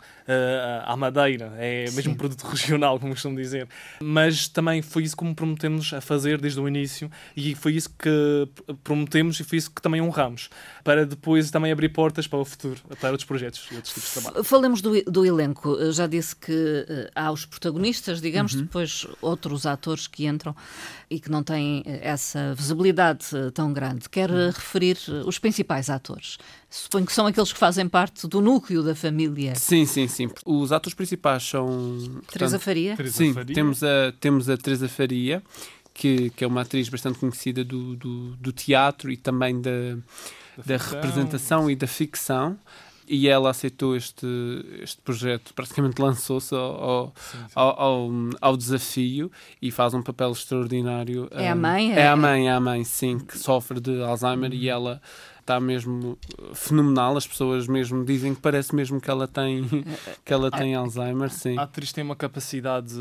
à 0.86 0.96
Madeira, 0.96 1.54
é 1.58 1.90
mesmo 1.92 2.16
produto 2.16 2.44
regional, 2.48 3.00
como 3.00 3.14
costumo 3.14 3.36
dizer. 3.36 3.68
Mas 4.02 4.48
também 4.48 4.82
foi 4.82 5.04
isso 5.04 5.16
como 5.16 5.36
prometemos 5.36 5.94
a 5.94 6.02
fazer 6.02 6.40
desde 6.40 6.60
o 6.60 6.68
início 6.68 7.10
e 7.36 7.54
foi 7.54 7.74
isso 7.74 7.90
que 7.98 8.48
prometemos 8.84 9.40
e 9.40 9.44
foi 9.44 9.58
isso 9.58 9.72
que 9.72 9.82
também 9.82 10.02
honramos, 10.02 10.50
para 10.84 11.06
depois 11.06 11.52
também 11.52 11.72
abrir 11.72 11.90
portas 11.90 12.28
para 12.28 12.40
o 12.40 12.46
futuro, 12.46 12.80
para 13.00 13.12
outros 13.12 13.26
projetos 13.26 13.68
e 13.72 13.76
outros 13.76 13.94
tipos 13.94 14.14
de 14.14 14.22
trabalho. 14.22 14.44
Falemos 14.44 14.82
do, 14.82 15.04
do 15.04 15.26
elenco. 15.26 15.78
Já 15.92 16.08
disse 16.08 16.36
que 16.36 16.52
uh, 16.52 17.12
há 17.16 17.32
os 17.32 17.46
protagonistas, 17.46 18.22
digamos, 18.22 18.54
uhum. 18.54 18.62
depois 18.62 19.06
outros 19.22 19.66
atores 19.66 20.08
que 20.08 20.26
entram 20.26 20.56
e 21.10 21.20
que 21.20 21.30
não 21.30 21.44
têm 21.44 21.84
essa 21.86 22.54
visibilidade 22.56 23.26
tão 23.54 23.72
grande. 23.72 24.10
Quer 24.10 24.32
uhum. 24.32 24.48
referir 24.48 24.98
os 25.26 25.38
principais 25.38 25.90
atores? 25.90 26.38
Suponho 26.70 27.06
que 27.06 27.14
são 27.14 27.26
aqueles 27.26 27.54
que 27.54 27.60
fazem 27.60 27.88
parte 27.88 28.28
do 28.28 28.42
núcleo 28.42 28.84
da 28.84 28.94
família. 28.94 29.56
Sim, 29.56 29.86
sim, 29.86 30.08
sim. 30.16 30.30
Os 30.46 30.72
atores 30.72 30.94
principais 30.94 31.44
são. 31.44 32.22
Teresa 32.32 32.60
Faria? 32.60 32.96
Teresa 32.96 33.18
sim, 33.18 33.34
Faria. 33.34 33.56
Temos, 33.56 33.84
a, 33.84 34.14
temos 34.20 34.50
a 34.50 34.58
Teresa 34.58 34.88
Faria, 34.88 35.44
que, 35.94 36.30
que 36.32 36.44
é 36.44 36.48
uma 36.48 36.62
atriz 36.62 36.90
bastante 36.90 37.20
conhecida 37.20 37.64
do, 37.64 37.96
do, 37.96 38.36
do 38.36 38.52
teatro 38.52 39.12
e 39.12 39.18
também 39.18 39.62
da, 39.62 39.96
da, 40.58 40.78
da 40.78 40.78
representação 40.78 41.70
e 41.70 41.76
da 41.76 41.88
ficção 41.88 42.58
e 43.08 43.28
ela 43.28 43.52
aceitou 43.52 43.96
este, 43.96 44.26
este 44.82 45.02
projeto, 45.02 45.54
praticamente 45.54 46.02
lançou-se 46.02 46.54
ao, 46.54 47.14
ao, 47.56 47.80
ao, 47.80 48.10
ao, 48.42 48.58
desafio 48.58 49.32
e 49.62 49.70
faz 49.70 49.94
um 49.94 50.02
papel 50.02 50.32
extraordinário. 50.32 51.28
É 51.32 51.50
a 51.50 51.56
mãe? 51.56 51.94
É, 51.94 52.02
é 52.02 52.08
a 52.08 52.16
mãe, 52.16 52.48
é 52.48 52.52
a 52.52 52.60
mãe, 52.60 52.84
sim, 52.84 53.20
que 53.20 53.38
sofre 53.38 53.80
de 53.80 54.02
Alzheimer 54.02 54.52
uhum. 54.52 54.58
e 54.58 54.70
ela 54.70 55.02
está 55.46 55.60
mesmo 55.60 56.18
fenomenal. 56.54 57.16
As 57.16 57.28
pessoas 57.28 57.68
mesmo 57.68 58.04
dizem 58.04 58.34
que 58.34 58.42
parece 58.42 58.76
mesmo 58.76 59.00
que 59.00 59.10
ela 59.10 59.28
tem, 59.28 59.64
que 60.26 60.34
ela 60.34 60.50
tem 60.50 60.76
a, 60.76 60.80
Alzheimer. 60.80 61.30
Sim. 61.30 61.58
A 61.58 61.64
atriz 61.64 61.94
tem 61.94 62.04
uma 62.04 62.16
capacidade 62.16 62.96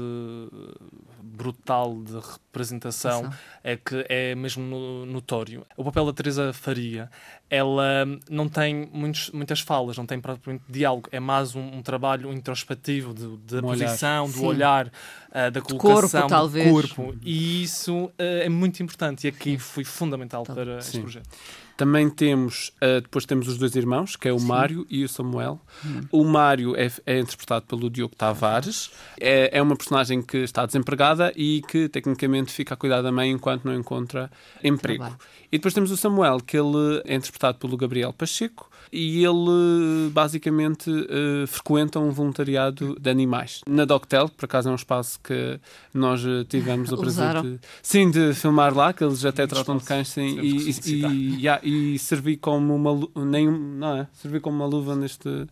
brutal 1.22 2.00
de 2.02 2.12
representação, 2.12 3.30
é 3.62 3.76
que 3.76 4.04
é 4.08 4.34
mesmo 4.34 5.04
notório. 5.06 5.66
O 5.76 5.82
papel 5.82 6.06
da 6.06 6.12
Teresa 6.12 6.52
Faria, 6.52 7.10
ela 7.48 8.06
não 8.30 8.48
tem 8.48 8.88
muitos, 8.92 9.30
muitas 9.30 9.60
falas, 9.60 9.96
não 9.96 10.06
tem 10.06 10.20
praticamente 10.20 10.64
diálogo, 10.68 11.08
é 11.10 11.18
mais 11.18 11.56
um, 11.56 11.78
um 11.78 11.82
trabalho 11.82 12.32
introspectivo 12.32 13.14
de, 13.14 13.36
da 13.54 13.58
um 13.58 13.70
posição, 13.70 14.24
olhar. 14.24 14.32
do 14.32 14.38
Sim. 14.38 14.46
olhar, 14.46 14.86
uh, 14.86 15.50
da 15.50 15.60
colocação, 15.60 16.20
corpo, 16.20 16.28
talvez. 16.28 16.66
do 16.66 16.72
corpo. 16.72 17.16
E 17.22 17.62
isso 17.64 18.04
uh, 18.04 18.12
é 18.18 18.48
muito 18.48 18.82
importante 18.82 19.26
e 19.26 19.28
aqui 19.28 19.58
foi 19.58 19.82
fundamental 19.82 20.44
Sim. 20.44 20.54
para 20.54 20.78
este 20.78 21.00
projeto. 21.00 21.30
Também 21.76 22.08
temos, 22.08 22.68
uh, 22.76 23.00
depois 23.00 23.26
temos 23.26 23.48
os 23.48 23.58
dois 23.58 23.74
irmãos, 23.74 24.14
que 24.14 24.28
é 24.28 24.32
o 24.32 24.38
Sim. 24.38 24.46
Mário 24.46 24.86
e 24.88 25.02
o 25.04 25.08
Samuel. 25.08 25.60
Hum. 25.84 26.00
O 26.12 26.24
Mário 26.24 26.76
é, 26.76 26.90
é, 27.04 27.18
interpretado 27.18 27.66
pelo 27.66 27.90
Diogo 27.90 28.14
Tavares. 28.14 28.90
É, 29.20 29.58
é, 29.58 29.62
uma 29.62 29.76
personagem 29.76 30.22
que 30.22 30.38
está 30.38 30.64
desempregada 30.64 31.32
e 31.34 31.62
que, 31.68 31.88
tecnicamente, 31.88 32.52
fica 32.52 32.74
a 32.74 32.76
cuidar 32.76 33.02
da 33.02 33.10
mãe 33.10 33.30
enquanto 33.30 33.64
não 33.64 33.74
encontra 33.74 34.30
emprego. 34.62 35.04
Trabalho. 35.04 35.20
E 35.50 35.58
depois 35.58 35.74
temos 35.74 35.90
o 35.90 35.96
Samuel, 35.96 36.38
que 36.38 36.56
ele 36.56 37.02
é 37.04 37.14
interpretado 37.14 37.58
pelo 37.58 37.76
Gabriel 37.76 38.12
Pacheco 38.12 38.70
e 38.92 39.24
ele 39.24 40.10
basicamente 40.10 40.90
uh, 40.90 41.46
frequenta 41.46 41.98
um 41.98 42.10
voluntariado 42.10 42.96
de 43.00 43.10
animais. 43.10 43.60
Na 43.66 43.84
Doctel, 43.84 44.28
que 44.28 44.36
por 44.36 44.44
acaso 44.44 44.68
é 44.68 44.72
um 44.72 44.76
espaço 44.76 45.18
que 45.22 45.58
nós 45.92 46.22
tivemos 46.48 46.92
o 46.92 46.96
prazer 46.98 47.42
de, 47.42 47.58
sim, 47.82 48.10
de 48.10 48.34
filmar 48.34 48.74
lá, 48.74 48.92
que 48.92 49.02
eles 49.02 49.24
até 49.24 49.46
tratam 49.46 49.78
de 49.78 49.84
cães 49.84 50.08
sim, 50.08 50.38
e, 50.40 50.70
e, 50.70 50.74
e, 50.86 51.36
yeah, 51.40 51.60
e 51.64 51.98
servi 51.98 52.36
como 52.36 52.74
uma 52.74 53.24
nem, 53.24 53.50
não 53.50 53.96
é? 53.96 54.06
servi 54.12 54.40
como 54.40 54.56
uma 54.56 54.66
luva 54.66 54.94
neste 54.94 55.46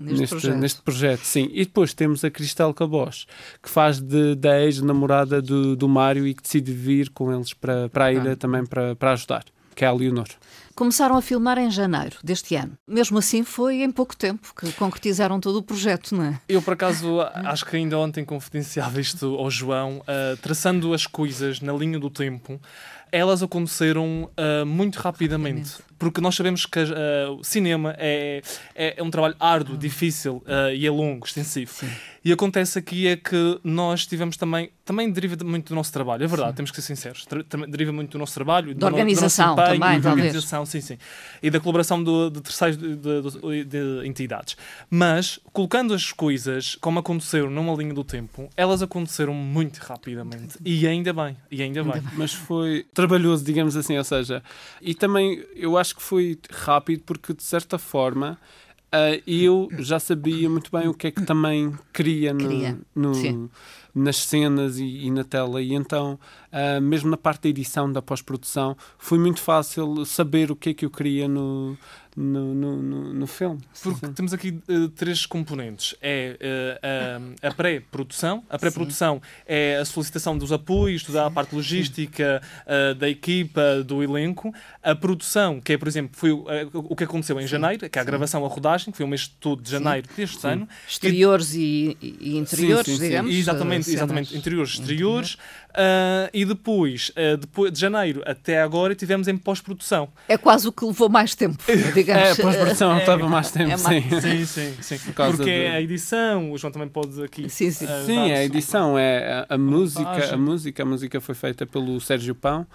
Neste, 0.00 0.20
neste, 0.20 0.34
projeto. 0.34 0.56
neste, 0.56 0.82
projeto. 0.82 1.20
sim. 1.24 1.50
E 1.52 1.64
depois 1.64 1.92
temos 1.92 2.24
a 2.24 2.30
Cristel 2.30 2.72
Cabos, 2.72 3.26
que 3.62 3.68
faz 3.68 4.00
de, 4.00 4.34
da 4.34 4.58
ex-namorada 4.60 5.42
do, 5.42 5.76
do 5.76 5.88
Mário 5.88 6.26
e 6.26 6.32
que 6.32 6.42
decide 6.42 6.72
vir 6.72 7.10
com 7.10 7.32
eles 7.32 7.52
para, 7.52 7.88
para 7.90 8.06
a 8.06 8.12
ilha 8.12 8.32
ah. 8.32 8.36
também 8.36 8.64
para, 8.64 8.96
para 8.96 9.12
ajudar, 9.12 9.44
que 9.74 9.84
é 9.84 9.88
a 9.88 9.92
Leonor. 9.92 10.28
Começaram 10.74 11.16
a 11.16 11.20
filmar 11.20 11.58
em 11.58 11.70
janeiro 11.70 12.16
deste 12.24 12.54
ano. 12.54 12.72
Mesmo 12.88 13.18
assim, 13.18 13.42
foi 13.44 13.82
em 13.82 13.90
pouco 13.90 14.16
tempo 14.16 14.54
que 14.54 14.72
concretizaram 14.72 15.38
todo 15.38 15.56
o 15.56 15.62
projeto, 15.62 16.14
não 16.14 16.24
é? 16.24 16.40
Eu, 16.48 16.62
por 16.62 16.72
acaso, 16.72 17.20
acho 17.20 17.66
que 17.66 17.76
ainda 17.76 17.98
ontem 17.98 18.24
confidenciava 18.24 18.98
isto 18.98 19.34
ao 19.34 19.50
João, 19.50 19.98
uh, 19.98 20.36
traçando 20.40 20.94
as 20.94 21.06
coisas 21.06 21.60
na 21.60 21.74
linha 21.74 21.98
do 21.98 22.08
tempo 22.08 22.58
elas 23.12 23.42
aconteceram 23.42 24.30
uh, 24.38 24.66
muito 24.66 24.96
rapidamente. 24.96 25.78
Porque 26.00 26.18
nós 26.18 26.34
sabemos 26.34 26.64
que 26.64 26.80
uh, 26.80 27.32
o 27.38 27.44
cinema 27.44 27.94
é, 27.98 28.40
é, 28.74 28.94
é, 28.96 29.02
um 29.02 29.10
trabalho 29.10 29.36
árduo, 29.38 29.76
difícil 29.76 30.42
uh, 30.46 30.74
e 30.74 30.86
é 30.86 30.90
longo, 30.90 31.26
extensivo. 31.26 31.70
Sim. 31.70 31.90
E 32.24 32.32
acontece 32.32 32.78
aqui 32.78 33.06
é 33.06 33.16
que 33.16 33.58
nós 33.64 34.06
tivemos 34.06 34.36
também, 34.36 34.70
também 34.84 35.10
deriva 35.10 35.42
muito 35.42 35.68
do 35.68 35.74
nosso 35.74 35.90
trabalho, 35.90 36.22
é 36.22 36.26
verdade, 36.26 36.50
sim. 36.50 36.56
temos 36.56 36.70
que 36.70 36.76
ser 36.82 36.94
sinceros, 36.94 37.26
deriva 37.68 37.92
muito 37.92 38.12
do 38.12 38.18
nosso 38.18 38.34
trabalho, 38.34 38.74
da 38.74 38.88
organização 38.88 39.54
do 39.54 39.62
empenho, 39.62 39.80
também, 39.80 40.00
da 40.00 40.10
organização, 40.10 40.66
sim, 40.66 40.82
sim, 40.82 40.98
e 41.42 41.48
da 41.48 41.58
colaboração 41.58 42.02
do, 42.02 42.28
de 42.28 42.42
terceiros 42.42 42.76
de, 42.76 42.96
de, 42.96 43.64
de, 43.64 44.06
entidades. 44.06 44.54
Mas, 44.90 45.40
colocando 45.50 45.94
as 45.94 46.12
coisas 46.12 46.74
como 46.74 46.98
aconteceram 46.98 47.48
numa 47.48 47.74
linha 47.74 47.94
do 47.94 48.04
tempo, 48.04 48.50
elas 48.54 48.82
aconteceram 48.82 49.32
muito 49.32 49.78
rapidamente. 49.78 50.58
E 50.62 50.86
ainda 50.86 51.14
bem, 51.14 51.36
e 51.50 51.62
ainda, 51.62 51.80
ainda 51.80 51.92
bem. 51.92 52.02
bem. 52.02 52.12
Mas 52.18 52.34
foi 52.34 52.84
trabalhoso, 52.92 53.42
digamos 53.42 53.76
assim, 53.76 53.96
ou 53.96 54.04
seja, 54.04 54.42
e 54.82 54.94
também 54.94 55.42
eu 55.56 55.78
acho 55.78 55.89
que 55.92 56.02
foi 56.02 56.38
rápido 56.50 57.02
porque, 57.04 57.34
de 57.34 57.42
certa 57.42 57.78
forma, 57.78 58.38
Uh, 58.92 59.22
eu 59.24 59.68
já 59.78 60.00
sabia 60.00 60.50
muito 60.50 60.68
bem 60.68 60.88
o 60.88 60.94
que 60.94 61.06
é 61.06 61.10
que 61.12 61.22
também 61.22 61.72
queria, 61.92 62.34
no, 62.34 62.38
queria. 62.40 62.78
no 62.92 63.50
nas 63.94 64.16
cenas 64.16 64.78
e, 64.78 64.84
e, 64.84 65.10
na 65.10 65.22
tela, 65.22 65.62
e 65.62 65.74
então, 65.74 66.18
uh, 66.52 66.80
mesmo 66.80 67.08
na 67.08 67.16
parte 67.16 67.42
da 67.42 67.48
edição, 67.48 67.92
da 67.92 68.02
pós-produção, 68.02 68.76
foi 68.98 69.18
muito 69.18 69.40
fácil 69.40 70.04
saber 70.04 70.50
o 70.50 70.56
que 70.56 70.70
é 70.70 70.74
que 70.74 70.84
eu 70.84 70.90
queria 70.90 71.28
no, 71.28 71.76
no, 72.16 72.54
no, 72.54 72.82
no, 72.82 73.14
no 73.14 73.26
filme. 73.26 73.60
Porque 73.82 74.06
Sim. 74.06 74.12
temos 74.12 74.32
aqui 74.32 74.60
uh, 74.68 74.88
três 74.88 75.26
componentes. 75.26 75.94
É 76.00 76.78
uh, 76.82 77.34
a 77.42 77.54
pré-produção. 77.54 78.42
A 78.48 78.58
pré-produção 78.58 79.20
é 79.46 79.76
a 79.76 79.84
solicitação 79.84 80.36
dos 80.36 80.52
apoios, 80.52 81.02
toda 81.02 81.26
a 81.26 81.30
parte 81.30 81.54
logística 81.54 82.42
uh, 82.66 82.94
da 82.94 83.08
equipa, 83.08 83.82
do 83.84 84.02
elenco. 84.02 84.52
A 84.82 84.94
produção, 84.94 85.60
que 85.60 85.72
é, 85.72 85.78
por 85.78 85.88
exemplo, 85.88 86.16
foi 86.16 86.32
o 86.32 86.96
que 86.96 87.04
aconteceu 87.04 87.38
em 87.38 87.42
Sim. 87.42 87.48
janeiro, 87.48 87.88
que 87.88 87.98
é 87.98 88.02
a 88.02 88.04
gravação, 88.04 88.44
a 88.44 88.48
rodagem, 88.48 88.90
que 88.90 88.96
foi 88.96 89.06
o 89.06 89.08
mês 89.08 89.28
todo 89.28 89.62
de 89.62 89.70
janeiro 89.70 90.08
Sim. 90.08 90.14
deste 90.16 90.46
ano. 90.46 90.68
Exteriores 90.88 91.54
e, 91.54 91.96
e 92.00 92.36
interiores, 92.36 92.98
digamos. 92.98 93.34
Exatamente, 93.34 93.90
exatamente. 93.90 94.36
Interiores, 94.36 94.72
exteriores. 94.72 95.36
Uh, 95.70 96.26
e 96.34 96.44
depois, 96.44 97.10
uh, 97.10 97.36
depois, 97.36 97.72
de 97.72 97.78
janeiro 97.78 98.22
até 98.26 98.60
agora, 98.60 98.94
tivemos 98.94 99.28
em 99.28 99.36
pós-produção. 99.36 100.08
É 100.28 100.36
quase 100.36 100.66
o 100.66 100.72
que 100.72 100.84
levou 100.84 101.08
mais 101.08 101.34
tempo, 101.34 101.62
digamos. 101.94 102.38
É, 102.38 102.42
pós-produção 102.42 102.96
é, 102.96 103.06
leva 103.06 103.28
mais 103.28 103.50
tempo, 103.52 103.72
é 103.72 103.76
sim. 103.76 104.02
sim. 104.02 104.20
Sim, 104.20 104.46
sim, 104.46 104.98
sim. 104.98 105.12
Por 105.12 105.36
Porque 105.36 105.50
é 105.50 105.70
a 105.70 105.80
edição, 105.80 106.50
o 106.50 106.58
João 106.58 106.72
também 106.72 106.88
pode 106.88 107.22
aqui. 107.22 107.48
Sim, 107.48 107.70
sim. 107.70 107.84
Uh, 107.84 108.04
sim, 108.04 108.32
a 108.32 108.44
edição, 108.44 108.98
é 108.98 109.46
a, 109.48 109.54
a 109.54 109.58
música, 109.58 110.34
a 110.34 110.36
música. 110.36 110.82
A 110.82 110.86
música 110.86 111.20
foi 111.20 111.34
feita 111.34 111.64
pelo 111.64 112.00
Sérgio 112.00 112.34
Pão, 112.34 112.66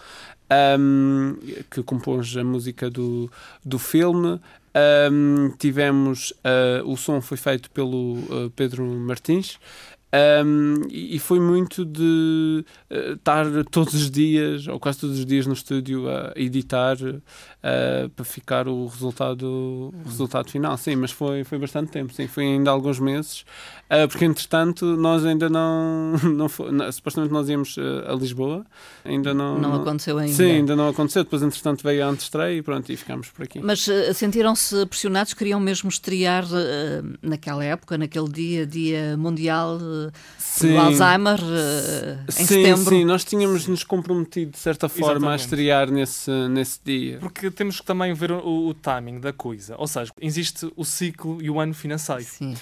um, 0.79 1.37
que 1.69 1.83
compôs 1.83 2.35
a 2.37 2.43
música 2.43 2.89
do, 2.89 3.29
do 3.63 3.77
filme. 3.77 4.39
Um, 5.11 5.51
tivemos 5.57 6.33
o 6.83 6.97
som 6.97 7.21
foi 7.21 7.37
feito 7.37 7.69
pelo 7.71 8.51
Pedro 8.55 8.83
Martins. 8.85 9.57
Um, 10.15 10.87
e 10.89 11.19
foi 11.19 11.39
muito 11.39 11.83
de 11.83 12.63
uh, 12.89 13.13
estar 13.13 13.45
todos 13.71 13.93
os 13.93 14.09
dias, 14.09 14.67
ou 14.67 14.79
quase 14.79 14.99
todos 14.99 15.19
os 15.19 15.25
dias, 15.25 15.45
no 15.45 15.53
estúdio 15.53 16.07
a 16.09 16.31
editar 16.35 16.95
uh, 17.65 18.09
para 18.09 18.23
ficar 18.23 18.67
o 18.67 18.85
resultado, 18.85 19.43
o 19.45 20.03
resultado 20.05 20.49
final. 20.51 20.77
Sim, 20.77 20.95
mas 20.97 21.11
foi, 21.11 21.43
foi 21.43 21.57
bastante 21.57 21.91
tempo, 21.91 22.13
sim, 22.13 22.27
foi 22.27 22.43
ainda 22.45 22.69
alguns 22.69 22.99
meses, 22.99 23.41
uh, 23.89 24.07
porque 24.07 24.25
entretanto 24.25 24.85
nós 24.85 25.25
ainda 25.25 25.49
não, 25.49 26.13
não, 26.23 26.47
foi, 26.47 26.71
não 26.71 26.91
supostamente 26.91 27.33
nós 27.33 27.49
íamos 27.49 27.75
a 28.07 28.13
Lisboa, 28.13 28.65
ainda 29.03 29.33
não. 29.33 29.59
Não 29.59 29.81
aconteceu 29.81 30.17
ainda. 30.17 30.33
Sim, 30.33 30.51
ainda 30.51 30.75
não 30.75 30.89
aconteceu, 30.89 31.23
depois 31.23 31.41
entretanto 31.41 31.83
veio 31.83 32.05
a 32.05 32.07
antestreia 32.07 32.57
e 32.57 32.61
pronto, 32.61 32.91
e 32.91 32.95
ficámos 32.95 33.29
por 33.29 33.43
aqui. 33.43 33.59
Mas 33.59 33.87
sentiram-se 34.13 34.85
pressionados, 34.85 35.33
queriam 35.33 35.59
mesmo 35.59 35.89
estrear 35.89 36.45
naquela 37.21 37.63
época, 37.63 37.97
naquele 37.97 38.29
dia, 38.29 38.65
Dia 38.65 39.17
Mundial 39.17 39.79
sim. 40.37 40.73
do 40.73 40.77
Alzheimer 40.77 41.39
uh, 41.39 42.23
em 42.27 42.31
sim, 42.31 42.45
setembro. 42.45 42.89
Sim, 42.89 43.05
nós 43.05 43.23
tínhamos 43.23 43.67
nos 43.67 43.83
comprometido 43.83 44.51
de 44.51 44.59
certa 44.59 44.87
forma 44.87 45.11
Exatamente. 45.11 45.41
a 45.41 45.43
estrear 45.43 45.91
nesse, 45.91 46.31
nesse 46.49 46.79
dia. 46.83 47.17
Porque 47.19 47.49
temos 47.55 47.79
que 47.79 47.85
também 47.85 48.13
ver 48.13 48.31
o, 48.31 48.67
o, 48.67 48.73
timing 48.73 49.19
da 49.19 49.33
coisa. 49.33 49.75
Ou 49.77 49.87
seja, 49.87 50.11
existe 50.21 50.71
o 50.75 50.85
ciclo 50.85 51.41
e 51.41 51.49
o 51.49 51.59
ano 51.59 51.73
financeiro. 51.73 52.23
Sim. 52.23 52.55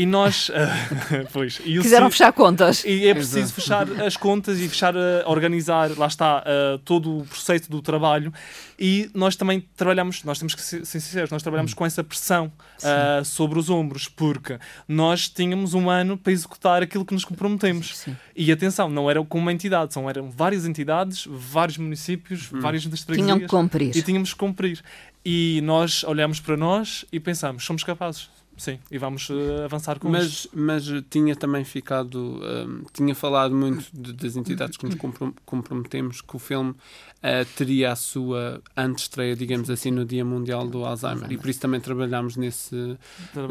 E 0.00 0.06
nós. 0.06 0.50
pois, 1.30 1.60
e 1.62 1.78
Quiseram 1.78 2.10
fechar 2.10 2.32
contas. 2.32 2.84
E 2.86 3.06
é 3.06 3.12
preciso 3.12 3.52
fechar 3.52 3.86
as 4.00 4.16
contas 4.16 4.58
e 4.58 4.66
fechar, 4.66 4.96
a 4.96 5.28
organizar, 5.28 5.90
lá 5.98 6.06
está, 6.06 6.42
todo 6.86 7.18
o 7.18 7.24
processo 7.26 7.70
do 7.70 7.82
trabalho. 7.82 8.32
E 8.78 9.10
nós 9.12 9.36
também 9.36 9.62
trabalhamos, 9.76 10.24
nós 10.24 10.38
temos 10.38 10.54
que 10.54 10.62
ser 10.62 10.86
sinceros, 10.86 11.30
nós 11.30 11.42
trabalhamos 11.42 11.72
hum. 11.72 11.74
com 11.76 11.84
essa 11.84 12.02
pressão 12.02 12.50
uh, 12.78 13.22
sobre 13.22 13.58
os 13.58 13.68
ombros, 13.68 14.08
porque 14.08 14.58
nós 14.88 15.28
tínhamos 15.28 15.74
um 15.74 15.90
ano 15.90 16.16
para 16.16 16.32
executar 16.32 16.82
aquilo 16.82 17.04
que 17.04 17.12
nos 17.12 17.26
comprometemos. 17.26 17.98
Sim. 17.98 18.16
E 18.34 18.50
atenção, 18.50 18.88
não 18.88 19.10
era 19.10 19.22
com 19.22 19.38
uma 19.38 19.52
entidade, 19.52 19.92
são, 19.92 20.08
eram 20.08 20.30
várias 20.30 20.64
entidades, 20.64 21.26
vários 21.28 21.76
municípios, 21.76 22.50
hum. 22.50 22.60
várias 22.60 22.84
distritos. 22.84 23.22
Tinham 23.22 23.38
que 23.38 23.46
cumprir. 23.46 23.94
E 23.94 24.00
tínhamos 24.00 24.32
que 24.32 24.38
cumprir. 24.38 24.80
E 25.22 25.60
nós 25.62 26.02
olhamos 26.04 26.40
para 26.40 26.56
nós 26.56 27.04
e 27.12 27.20
pensamos, 27.20 27.62
somos 27.64 27.84
capazes. 27.84 28.30
Sim, 28.60 28.78
e 28.90 28.98
vamos 28.98 29.30
uh, 29.30 29.64
avançar 29.64 29.98
com 29.98 30.10
mas, 30.10 30.26
isso. 30.26 30.50
Mas 30.52 30.84
tinha 31.08 31.34
também 31.34 31.64
ficado, 31.64 32.38
um, 32.42 32.84
tinha 32.92 33.14
falado 33.14 33.54
muito 33.54 33.88
de, 33.90 34.12
das 34.12 34.36
entidades 34.36 34.76
que 34.76 34.84
nos 34.84 34.96
comprometemos 35.46 36.20
que 36.20 36.36
o 36.36 36.38
filme 36.38 36.74
uh, 37.22 37.44
teria 37.56 37.92
a 37.92 37.96
sua 37.96 38.60
antestreia, 38.76 39.36
digamos 39.36 39.70
assim, 39.70 39.90
no 39.90 40.04
Dia 40.04 40.24
Mundial 40.24 40.66
do 40.66 40.84
Alzheimer. 40.84 41.30
E 41.30 41.38
por 41.38 41.48
isso 41.48 41.60
também 41.60 41.80
trabalhámos 41.80 42.36
nesse, 42.36 42.96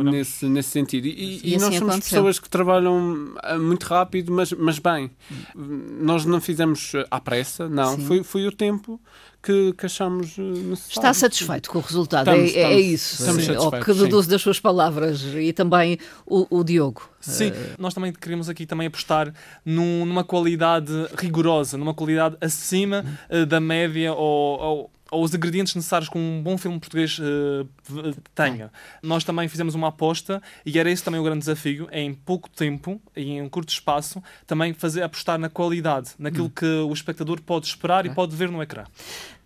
nesse, 0.04 0.46
nesse 0.46 0.70
sentido. 0.70 1.08
E, 1.08 1.12
e, 1.12 1.42
e, 1.44 1.54
e 1.54 1.58
nós 1.58 1.64
assim 1.64 1.78
somos 1.80 1.94
aconteceu. 1.94 2.18
pessoas 2.18 2.40
que 2.40 2.50
trabalham 2.50 3.34
eh, 3.44 3.58
muito 3.58 3.84
rápido, 3.84 4.32
mas, 4.32 4.52
mas 4.54 4.80
bem. 4.80 5.12
Nós 5.56 6.26
não 6.26 6.42
fizemos 6.42 6.94
à 7.10 7.20
pressa, 7.20 7.70
não. 7.70 7.98
Foi, 7.98 8.24
foi 8.24 8.48
o 8.48 8.52
tempo 8.52 9.00
que, 9.42 9.74
que 9.74 9.86
achamos 9.86 10.38
eh, 10.38 10.42
necessário. 10.42 10.90
Está 10.90 11.14
satisfeito 11.14 11.70
com 11.70 11.80
o 11.80 11.82
resultado, 11.82 12.30
estamos, 12.30 12.54
é, 12.54 12.60
é, 12.60 12.74
é 12.74 12.80
isso. 12.80 13.22
Estamos 13.22 13.48
Ou 13.50 13.72
que 13.72 13.94
deduzo 13.94 14.30
das 14.30 14.42
suas 14.42 14.60
palavras 14.60 15.24
e 15.36 15.54
também 15.54 15.98
o, 16.26 16.46
o 16.50 16.64
Diogo. 16.64 17.10
Sim, 17.20 17.50
uh... 17.50 17.54
nós 17.78 17.94
também 17.94 18.14
queremos 18.14 18.50
aqui 18.50 18.66
também 18.66 18.88
apostar 18.88 19.34
num, 19.66 20.06
numa 20.06 20.24
qualidade 20.24 20.92
rigorosa, 21.18 21.78
numa 21.78 21.94
qualidade 21.94 22.38
acima 22.42 23.06
uh, 23.30 23.46
da 23.46 23.60
média 23.60 24.14
ou, 24.14 24.60
ou 24.60 24.92
ou 25.12 25.24
os 25.24 25.34
ingredientes 25.34 25.76
necessários 25.76 26.10
que 26.10 26.18
um 26.18 26.42
bom 26.42 26.58
filme 26.58 26.80
português 26.80 27.18
uh, 27.20 27.68
tenha. 28.36 28.72
Nós 29.02 29.24
também 29.24 29.48
fizemos 29.48 29.76
uma 29.76 29.88
aposta 29.88 30.42
e 30.66 30.78
era 30.78 30.90
esse 30.90 31.04
também 31.04 31.20
o 31.20 31.24
grande 31.24 31.40
desafio, 31.40 31.88
é 31.92 32.02
em 32.02 32.14
pouco 32.14 32.50
tempo 32.50 33.02
e 33.16 33.32
em 33.32 33.42
um 33.42 33.50
curto 33.50 33.70
espaço 33.70 34.22
também 34.46 34.74
fazer 34.74 35.02
apostar 35.02 35.40
na 35.40 35.50
qualidade, 35.50 36.12
naquilo 36.18 36.46
hum. 36.46 36.52
que 36.56 36.66
o 36.66 36.94
espectador 36.94 37.42
pode 37.42 37.66
esperar 37.66 38.06
e 38.06 38.10
pode 38.10 38.36
ver 38.36 38.50
no 38.50 38.62
ecrã. 38.62 38.84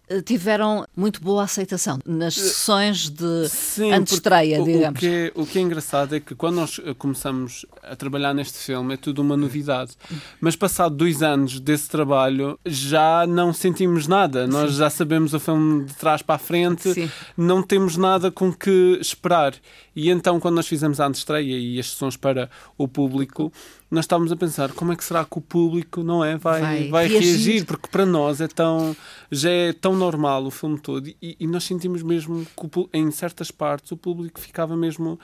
Eh, 0.10 0.22
tiveram 0.22 0.86
muito 0.96 1.22
boa 1.22 1.44
aceitação 1.44 1.98
nas 2.06 2.34
sessões 2.36 3.10
de 3.10 3.48
Sim, 3.48 3.94
antestreia, 3.94 4.62
digamos. 4.62 4.98
O 4.98 5.00
que, 5.00 5.08
é, 5.08 5.32
o 5.34 5.46
que 5.46 5.58
é 5.58 5.62
engraçado 5.62 6.14
é 6.14 6.20
que 6.20 6.36
quando 6.36 6.56
nós 6.56 6.80
eh, 6.84 6.94
começamos 6.94 7.66
a 7.82 7.96
trabalhar 7.96 8.34
neste 8.34 8.58
filme 8.58 8.96
é 8.96 8.98
tudo 8.98 9.22
uma 9.22 9.38
novidade. 9.38 9.94
Mas 10.42 10.58
passado 10.58 10.94
dois 10.94 11.24
anos 11.24 11.58
desse 11.58 11.88
trabalho 11.90 12.60
já 12.66 13.26
não 13.26 13.54
sentimos 13.54 14.06
nada. 14.06 14.46
Nós 14.46 14.72
Sim. 14.72 14.78
já 14.80 14.90
sabemos 14.90 15.34
o 15.34 15.40
filme 15.40 15.86
de 15.86 15.94
trás 15.94 16.22
para 16.22 16.36
a 16.36 16.40
frente, 16.40 16.94
Sim. 16.94 17.10
não 17.38 17.64
temos 17.64 17.96
nada 17.96 18.30
com 18.30 18.52
que 18.52 18.98
esperar. 19.00 19.54
E 19.96 20.10
então, 20.10 20.38
quando 20.38 20.56
nós 20.56 20.68
fizemos 20.68 21.00
a 21.00 21.08
antestreia 21.08 21.58
e 21.58 21.80
as 21.80 21.92
sessões 21.92 22.18
para 22.18 22.50
o 22.78 22.88
público, 22.88 23.54
nós 23.94 24.06
estávamos 24.06 24.32
a 24.32 24.36
pensar 24.36 24.72
como 24.72 24.92
é 24.92 24.96
que 24.96 25.04
será 25.04 25.24
que 25.24 25.38
o 25.38 25.42
público 25.42 26.02
não 26.02 26.26
é 26.26 26.36
vai, 26.36 26.62
vai, 26.62 26.90
vai 26.90 27.08
reagir. 27.08 27.30
reagir. 27.30 27.66
porque 27.66 27.88
para 27.88 28.06
nós 28.06 28.42
é 28.42 28.48
tão 28.48 28.96
já 29.32 29.52
é 29.52 29.72
tão 29.72 29.96
normal 29.96 30.46
o 30.46 30.52
filme 30.52 30.80
todo 30.80 31.08
e, 31.08 31.38
e 31.40 31.46
nós 31.46 31.64
sentimos 31.64 32.02
mesmo 32.02 32.46
que 32.46 32.90
em 32.92 33.12
certas 33.12 33.52
partes 33.52 33.92
o 33.92 33.98
público 33.98 34.40
ficava 34.40 34.76
mesmo 34.76 35.20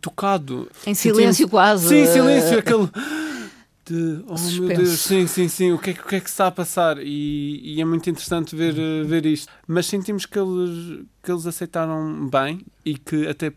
tocado 0.00 0.70
em 0.86 0.94
silêncio 0.94 1.32
sentimos, 1.32 1.50
quase 1.50 1.88
sim 1.88 2.06
silêncio 2.06 2.58
aquele 2.60 2.88
de 3.84 4.24
oh 4.28 4.36
Suspenso. 4.36 4.62
meu 4.62 4.76
Deus, 4.76 5.00
sim, 5.00 5.26
sim, 5.26 5.48
sim, 5.48 5.72
o 5.72 5.78
que 5.78 5.90
é, 5.90 5.92
o 5.92 6.06
que, 6.06 6.14
é 6.14 6.20
que 6.20 6.28
está 6.28 6.46
a 6.46 6.50
passar? 6.52 6.98
E, 6.98 7.60
e 7.64 7.80
é 7.80 7.84
muito 7.84 8.08
interessante 8.08 8.54
ver, 8.54 8.74
uh, 8.74 9.04
ver 9.04 9.26
isto. 9.26 9.52
Mas 9.66 9.86
sentimos 9.86 10.24
que 10.24 10.38
eles, 10.38 11.04
que 11.20 11.32
eles 11.32 11.44
aceitaram 11.46 12.28
bem 12.28 12.64
e 12.84 12.96
que 12.96 13.26
até 13.26 13.52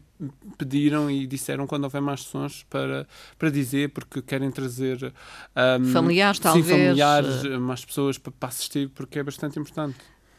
pediram 0.58 1.10
e 1.10 1.28
disseram 1.28 1.67
quando 1.67 1.84
houver 1.84 2.01
mais 2.01 2.23
sessões 2.23 2.65
para, 2.69 3.08
para 3.38 3.49
dizer, 3.49 3.89
porque 3.89 4.21
querem 4.21 4.49
trazer 4.49 5.13
um, 5.82 5.86
familiares, 5.91 6.38
sim, 6.38 6.43
talvez. 6.43 6.67
familiares, 6.67 7.45
eh, 7.45 7.58
mais 7.58 7.84
pessoas 7.84 8.17
para, 8.17 8.32
para 8.32 8.49
assistir, 8.49 8.89
porque 8.89 9.19
é 9.19 9.23
bastante 9.23 9.60
importante. 9.60 9.97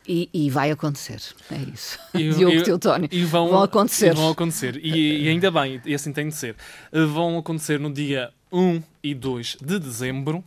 E, 0.08 0.30
e, 0.32 0.48
vai 0.50 0.70
acontecer, 0.70 1.20
é 1.50 1.58
isso. 1.74 1.98
E, 2.14 2.30
Diogo 2.34 2.62
Teotónio. 2.62 3.08
E 3.10 3.24
vão, 3.24 3.48
vão 3.48 3.62
acontecer. 3.62 4.14
Vão 4.14 4.30
acontecer. 4.30 4.76
E, 4.76 5.24
e, 5.24 5.28
ainda 5.28 5.50
bem, 5.50 5.80
e 5.84 5.94
assim 5.94 6.12
tem 6.12 6.28
de 6.28 6.34
ser. 6.34 6.56
Eh, 6.92 7.04
vão 7.04 7.36
acontecer 7.36 7.80
no 7.80 7.92
dia 7.92 8.30
1 8.52 8.82
e 9.02 9.14
2 9.14 9.58
de 9.60 9.78
dezembro 9.80 10.44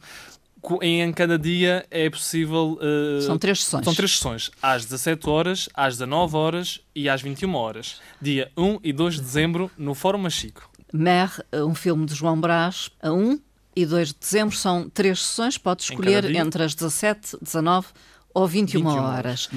em 0.82 1.12
cada 1.13 1.38
dia 1.38 1.86
é 1.89 2.10
possível. 2.10 2.80
Uh, 2.82 3.22
são 3.22 3.38
três 3.38 3.63
sessões. 3.63 3.86
São 3.86 3.93
três 3.93 4.12
sessões. 4.12 4.52
Às 4.62 4.86
17 4.86 5.30
horas, 5.30 5.69
às 5.74 5.98
19 5.98 6.36
horas 6.36 6.82
e 6.95 7.08
às 7.10 7.22
21 7.22 7.56
horas. 7.56 8.02
Dia 8.22 8.52
1 8.58 8.80
e 8.84 8.93
2 8.93 9.15
de 9.15 9.22
dezembro, 9.22 9.72
no 9.78 9.93
Fórum 9.93 10.19
Machico. 10.19 10.69
Mer, 10.93 11.32
um 11.54 11.76
filme 11.76 12.06
de 12.06 12.13
João 12.15 12.39
Brás, 12.39 12.89
a 13.02 13.12
1 13.12 13.39
e 13.76 13.86
2 13.86 14.10
de 14.10 14.15
dezembro, 14.19 14.56
são 14.56 14.89
três 14.89 15.24
sessões. 15.24 15.58
Pode 15.58 15.84
escolher 15.84 16.26
entre 16.36 16.63
as 16.63 16.74
17, 16.76 17.38
19 17.41 17.88
ou 18.34 18.48
21, 18.48 18.80
21 18.82 19.04
horas. 19.04 19.50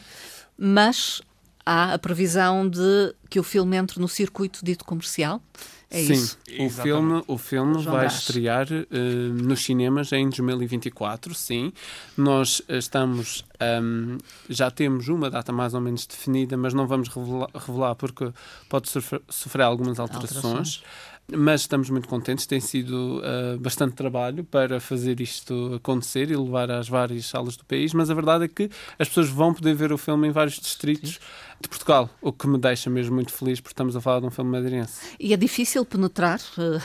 mas 0.58 1.21
há 1.65 1.93
a 1.93 1.99
previsão 1.99 2.69
de 2.69 3.13
que 3.34 3.39
o 3.39 3.43
filme 3.43 3.76
entre 3.76 4.00
no 4.00 4.08
circuito 4.08 4.60
dito 4.63 4.86
comercial. 4.86 5.41
É 5.89 6.04
Sim, 6.04 6.13
isso. 6.13 6.38
o 6.60 6.69
filme, 6.69 7.24
o 7.28 7.38
filme 7.39 7.84
vai 7.84 8.02
Brás. 8.02 8.19
estrear 8.19 8.67
uh, 8.72 9.43
nos 9.43 9.63
cinemas 9.63 10.12
em 10.12 10.30
2024, 10.30 11.34
sim. 11.34 11.74
Nós 12.15 12.62
estamos, 12.69 13.43
um, 13.82 14.19
já 14.48 14.69
temos 14.69 15.08
uma 15.08 15.32
data 15.32 15.52
mais 15.52 15.74
ou 15.74 15.82
menos 15.82 16.06
definida, 16.06 16.56
mas 16.56 16.76
não 16.76 16.86
vamos 16.86 17.10
revelar, 17.10 17.50
revelar 17.56 17.96
porque 17.96 18.32
pode 18.69 18.88
sofrer, 18.88 19.22
sofrer 19.28 19.63
algumas 19.63 20.00
alterações. 20.00 20.36
alterações 20.36 20.84
mas 21.32 21.62
estamos 21.62 21.89
muito 21.89 22.08
contentes. 22.08 22.46
Tem 22.46 22.60
sido 22.60 23.19
uh, 23.19 23.58
bastante 23.60 23.93
trabalho 23.93 24.43
para 24.43 24.80
fazer 24.80 25.22
isto 25.22 25.74
acontecer 25.76 26.30
e 26.30 26.36
levar 26.36 26.69
às 26.69 26.88
várias 26.88 27.26
salas 27.26 27.56
do 27.56 27.65
país, 27.65 27.93
mas 27.93 28.10
a 28.10 28.13
verdade 28.13 28.46
é 28.46 28.48
que 28.48 28.69
as 29.00 29.08
pessoas 29.08 29.30
vão 29.30 29.54
poder 29.54 29.74
ver 29.74 29.91
o 29.91 29.98
filme 29.98 30.28
em 30.28 30.32
vários 30.32 30.60
distritos 30.60 31.19
de 31.62 31.69
Portugal, 31.69 32.10
o 32.22 32.32
que 32.34 32.46
me 32.46 32.58
deixa 32.58 32.89
mesmo 32.89 33.15
muito 33.15 33.23
feliz 33.32 33.60
porque 33.60 33.74
estamos 33.74 33.96
a 33.96 34.02
falar 34.02 34.20
de 34.20 34.26
um 34.26 34.32
filme 34.32 34.52
madeirense. 34.52 35.16
E 35.20 35.34
é 35.34 35.38
difícil 35.38 35.86
penetrar 35.86 36.40
uh, 36.58 36.82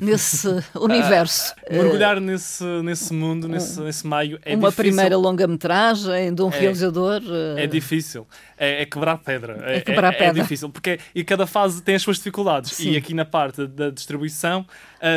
nesse 0.00 0.48
universo. 0.78 1.54
Uh, 1.68 1.74
mergulhar 1.74 2.20
nesse, 2.20 2.64
nesse 2.82 3.12
mundo, 3.12 3.48
nesse, 3.48 3.80
nesse 3.80 4.06
meio 4.06 4.38
é 4.44 4.54
Uma 4.54 4.68
difícil. 4.68 4.92
primeira 4.92 5.16
longa-metragem 5.16 6.34
de 6.34 6.42
um 6.42 6.48
é, 6.48 6.58
realizador. 6.58 7.22
Uh... 7.22 7.58
É 7.58 7.66
difícil. 7.66 8.26
É, 8.56 8.82
é, 8.82 8.86
quebrar 8.86 9.18
pedra. 9.18 9.58
É, 9.64 9.76
é 9.76 9.80
quebrar 9.80 10.12
é, 10.12 10.16
pedra. 10.16 10.40
É 10.40 10.42
difícil, 10.42 10.68
porque 10.70 10.98
e 11.14 11.24
cada 11.24 11.46
fase 11.46 11.82
tem 11.82 11.94
as 11.94 12.02
suas 12.02 12.18
dificuldades. 12.18 12.72
Sim. 12.72 12.90
E 12.90 12.96
aqui 12.96 13.14
na 13.14 13.24
parte 13.24 13.66
da 13.66 13.90
distribuição 13.90 14.66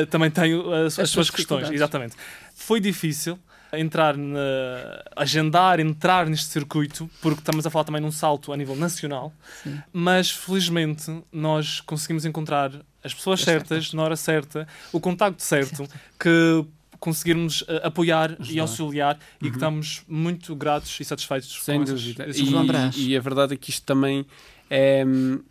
também 0.10 0.32
tem 0.32 0.54
as, 0.54 0.94
as, 0.94 1.00
as 1.00 1.10
suas 1.10 1.30
questões. 1.30 1.70
Exatamente. 1.70 2.16
Foi 2.56 2.80
difícil 2.80 3.38
entrar, 3.80 4.16
na, 4.18 4.40
agendar, 5.16 5.80
entrar 5.80 6.28
neste 6.28 6.48
circuito, 6.48 7.10
porque 7.22 7.40
estamos 7.40 7.66
a 7.66 7.70
falar 7.70 7.86
também 7.86 8.02
num 8.02 8.12
salto 8.12 8.54
a 8.54 8.58
nível 8.58 8.76
nacional, 8.76 9.34
Sim. 9.64 9.82
mas 9.92 10.32
felizmente 10.32 11.24
nós 11.32 11.82
conseguimos 11.82 12.26
encontrar 12.26 12.72
as 13.04 13.14
pessoas 13.14 13.42
é 13.42 13.46
certas, 13.46 13.86
certo. 13.86 13.96
na 13.96 14.04
hora 14.04 14.16
certa, 14.16 14.68
o 14.92 15.00
contacto 15.00 15.42
certo, 15.42 15.76
certo. 15.78 15.94
que 16.20 16.66
conseguirmos 17.00 17.64
uh, 17.64 17.82
apoiar 17.84 18.32
Ajudar. 18.40 18.54
e 18.54 18.60
auxiliar 18.60 19.16
uhum. 19.16 19.22
e 19.22 19.40
que 19.40 19.46
uhum. 19.48 19.54
estamos 19.54 20.04
muito 20.08 20.56
gratos 20.56 20.98
e 21.02 21.04
satisfeitos 21.04 21.60
Sem 21.62 21.80
com 21.80 21.86
dúvida. 21.86 22.24
Esses, 22.30 22.42
esses 22.42 22.96
e, 22.98 23.10
e 23.10 23.18
a 23.18 23.20
verdade 23.20 23.54
é 23.56 23.58
que 23.58 23.72
isto 23.72 23.86
também 23.86 24.26
é, 24.70 25.04
hum, 25.06 25.42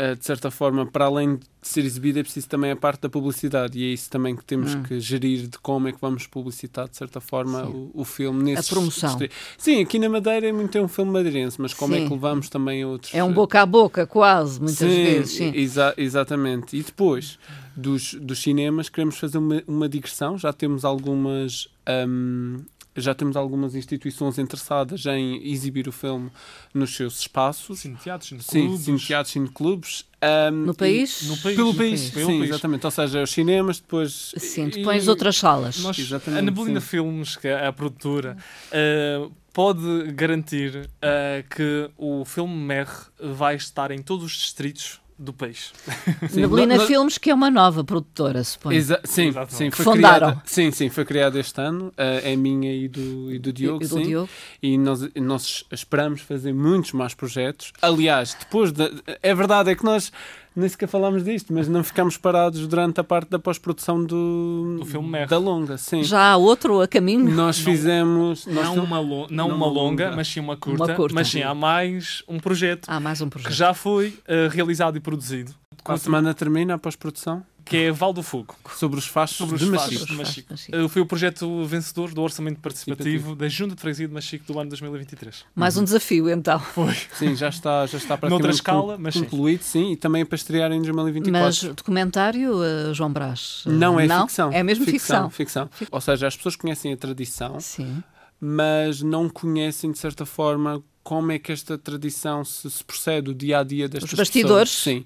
eh, 0.00 0.14
de 0.14 0.24
certa 0.24 0.50
forma, 0.50 0.86
para 0.86 1.04
além 1.04 1.36
de 1.36 1.46
ser 1.62 1.84
exibido 1.84 2.18
é 2.18 2.22
preciso 2.22 2.48
também 2.48 2.70
a 2.70 2.76
parte 2.76 3.02
da 3.02 3.08
publicidade 3.10 3.78
e 3.78 3.84
é 3.84 3.88
isso 3.92 4.08
também 4.10 4.34
que 4.34 4.44
temos 4.44 4.74
Hum. 4.74 4.82
que 4.82 4.98
gerir 4.98 5.46
de 5.46 5.58
como 5.58 5.88
é 5.88 5.92
que 5.92 6.00
vamos 6.00 6.26
publicitar 6.26 6.88
de 6.88 6.96
certa 6.96 7.20
forma 7.20 7.64
o, 7.66 7.90
o 7.92 8.04
filme 8.04 8.42
nesse 8.42 8.70
A 8.70 8.74
promoção. 8.74 9.18
Sim, 9.58 9.82
aqui 9.82 9.98
na 9.98 10.08
Madeira 10.08 10.48
é 10.48 10.52
muito 10.52 10.76
é 10.78 10.82
um 10.82 10.88
filme 10.88 11.10
madeirense, 11.12 11.60
mas 11.60 11.74
como 11.74 11.94
Sim. 11.94 12.02
é 12.04 12.06
que 12.06 12.12
levamos 12.12 12.48
também 12.48 12.82
a 12.82 12.88
outros 12.88 13.14
É 13.14 13.22
um 13.22 13.32
boca 13.32 13.60
a 13.60 13.66
boca, 13.66 14.06
quase, 14.06 14.58
muitas 14.58 14.78
sim, 14.78 14.86
vezes. 15.04 15.36
Sim. 15.36 15.52
exa- 15.54 15.94
exatamente. 15.96 16.76
E 16.76 16.82
depois 16.82 17.38
dos, 17.76 18.14
dos 18.14 18.40
cinemas 18.42 18.88
queremos 18.88 19.16
fazer 19.18 19.38
uma, 19.38 19.62
uma 19.66 19.88
digressão. 19.88 20.38
Já 20.38 20.52
temos 20.52 20.84
algumas 20.84 21.68
hum, 22.08 22.60
já 22.96 23.14
temos 23.14 23.36
algumas 23.36 23.74
instituições 23.74 24.38
interessadas 24.38 25.06
em 25.06 25.46
exibir 25.50 25.86
o 25.88 25.92
filme 25.92 26.30
nos 26.74 26.94
seus 26.94 27.20
espaços. 27.20 27.78
Sim, 27.80 27.94
teatros, 27.94 28.32
no 28.32 28.42
Sim, 28.42 28.66
clubes. 28.66 28.84
sim, 28.84 28.96
teatros, 28.96 29.36
hum, 29.36 30.50
No 30.66 30.72
e- 30.72 30.76
país? 30.76 31.22
no 31.22 31.36
país. 31.38 31.56
Pelo 31.56 31.72
no 31.72 31.78
país, 31.78 32.00
país. 32.00 32.10
Pelo 32.10 32.26
sim, 32.30 32.38
país. 32.38 32.50
exatamente. 32.50 32.84
Ou 32.86 32.90
seja, 32.90 33.22
os 33.22 33.30
cinemas, 33.30 33.80
depois. 33.80 34.32
Sim, 34.36 34.66
e- 34.66 34.70
depois 34.70 35.08
outras 35.08 35.36
salas. 35.36 35.78
Nós, 35.78 35.98
Exatamente, 35.98 36.38
a 36.38 36.42
Nebulina 36.42 36.80
sim. 36.80 36.86
Filmes, 36.86 37.36
que 37.36 37.48
é 37.48 37.66
a 37.66 37.72
produtora, 37.72 38.36
eh, 38.70 39.28
pode 39.52 40.12
garantir 40.12 40.88
eh, 41.02 41.44
que 41.48 41.90
o 41.96 42.24
filme 42.24 42.54
Mer 42.54 42.88
vai 43.20 43.54
estar 43.56 43.90
em 43.90 44.02
todos 44.02 44.24
os 44.24 44.32
distritos 44.32 45.00
do 45.20 45.32
país. 45.34 45.72
Sim, 46.30 46.40
no- 46.46 46.48
no- 46.66 46.86
Filmes, 46.86 47.18
que 47.18 47.30
é 47.30 47.34
uma 47.34 47.50
nova 47.50 47.84
produtora, 47.84 48.42
suponho. 48.42 48.74
Exa- 48.76 49.00
sim, 49.04 49.30
sim, 49.50 49.70
foi 49.70 49.84
Fundaram. 49.84 50.28
criada, 50.28 50.42
sim, 50.46 50.70
sim, 50.70 50.88
foi 50.88 51.04
criada 51.04 51.38
este 51.38 51.60
ano, 51.60 51.92
é 51.96 52.34
minha 52.34 52.72
e 52.74 52.88
do, 52.88 53.30
e 53.32 53.38
do 53.38 53.52
Diogo, 53.52 53.84
E 53.84 53.86
do 53.86 53.96
sim. 53.96 54.02
Diogo. 54.02 54.28
e 54.62 54.78
nós, 54.78 55.08
nós 55.16 55.64
esperamos 55.70 56.22
fazer 56.22 56.54
muitos 56.54 56.92
mais 56.92 57.12
projetos. 57.14 57.72
Aliás, 57.82 58.34
depois 58.40 58.72
da. 58.72 58.90
É 59.22 59.34
verdade, 59.34 59.70
é 59.70 59.74
que 59.74 59.84
nós 59.84 60.10
nem 60.54 60.68
sequer 60.68 60.88
falámos 60.88 61.22
disto, 61.24 61.52
mas 61.52 61.68
não 61.68 61.82
ficámos 61.84 62.16
parados 62.16 62.66
durante 62.66 63.00
a 63.00 63.04
parte 63.04 63.30
da 63.30 63.38
pós-produção 63.38 64.04
do, 64.04 64.78
Do 64.80 64.84
filme 64.86 65.08
Mer. 65.08 65.28
da 65.28 65.38
longa. 65.38 65.78
Sim. 65.78 66.02
Já 66.02 66.32
há 66.32 66.36
outro 66.36 66.80
a 66.80 66.88
caminho? 66.88 67.30
Nós 67.34 67.58
Não- 67.58 67.64
fizemos. 67.64 68.46
Nós 68.46 68.64
Não, 68.74 68.84
uma, 68.84 68.98
lo- 69.00 69.26
não 69.30 69.48
não 69.48 69.48
uma 69.48 69.56
uma 69.56 69.66
longa, 69.66 70.04
longa. 70.06 70.16
mas 70.16 70.28
sim 70.28 70.40
uma 70.40 70.56
curta. 70.56 70.84
Uma 70.84 70.94
curta. 70.94 71.14
Mas 71.14 71.28
sim, 71.28 71.42
há 71.42 71.54
mais 71.54 72.22
um 72.28 72.38
projeto 72.38 72.88
Há 72.88 72.98
mais 73.00 73.20
um 73.20 73.26
que 73.26 73.30
projeto. 73.32 73.52
já 73.52 73.72
foi 73.74 74.14
eh, 74.26 74.48
realizado 74.50 74.96
e 74.96 75.00
produzido, 75.00 75.54
a 75.84 75.96
semana 75.96 76.34
termina 76.34 76.74
a 76.74 76.78
pós-produção 76.78 77.42
que 77.62 77.76
é 77.76 77.92
Val 77.92 78.12
do 78.12 78.20
Fogo. 78.22 78.56
sobre 78.74 78.98
os 78.98 79.06
fachos 79.06 79.36
Sobre 79.36 79.54
os 79.54 79.60
de 79.60 79.68
Machico. 79.70 80.06
de 80.06 80.14
Machico. 80.16 80.52
Machico. 80.52 80.76
Eh, 80.76 80.88
Foi 80.88 81.02
o 81.02 81.06
projeto 81.06 81.64
vencedor 81.66 82.12
do 82.12 82.20
Orçamento 82.20 82.58
Participativo 82.58 83.36
da 83.36 83.48
Junta 83.48 83.76
de 83.76 83.80
Freguesia 83.80 84.08
de 84.08 84.14
Machico 84.14 84.52
do 84.52 84.58
ano 84.58 84.70
2023. 84.70 85.44
Mais 85.54 85.76
um 85.76 85.84
desafio, 85.84 86.28
então. 86.30 86.58
Foi. 86.58 86.96
Sim, 87.14 87.36
já 87.36 87.48
está, 87.48 87.86
já 87.86 87.98
está 87.98 88.16
praticamente 88.16 88.30
Noutra 88.30 88.50
escala, 88.50 88.98
mas 88.98 89.14
sim. 89.14 89.20
concluído, 89.22 89.62
sim, 89.62 89.92
e 89.92 89.96
também 89.96 90.24
para 90.24 90.34
estrear 90.34 90.72
em 90.72 90.80
2024. 90.82 91.30
Mas 91.68 91.76
documentário, 91.76 92.60
eh, 92.64 92.92
João 92.94 93.12
Brás? 93.12 93.62
eh, 93.66 93.70
Não, 93.70 94.00
é 94.00 94.08
ficção. 94.08 94.50
É 94.52 94.62
mesmo 94.64 94.84
ficção. 94.84 95.30
ficção. 95.30 95.70
Ou 95.92 96.00
seja, 96.00 96.26
as 96.26 96.36
pessoas 96.36 96.56
conhecem 96.56 96.92
a 96.92 96.96
tradição, 96.96 97.60
Sim. 97.60 98.02
Mas 98.40 99.02
não 99.02 99.28
conhecem, 99.28 99.92
de 99.92 99.98
certa 99.98 100.24
forma, 100.24 100.82
como 101.02 101.32
é 101.32 101.38
que 101.38 101.52
esta 101.52 101.76
tradição 101.76 102.44
se, 102.44 102.70
se 102.70 102.84
procede, 102.84 103.30
o 103.30 103.34
dia 103.34 103.58
a 103.58 103.62
dia 103.62 103.88
destas 103.88 104.12
Os 104.12 104.18
bastidores. 104.18 104.74
pessoas. 104.74 104.96
Sim. 104.98 105.04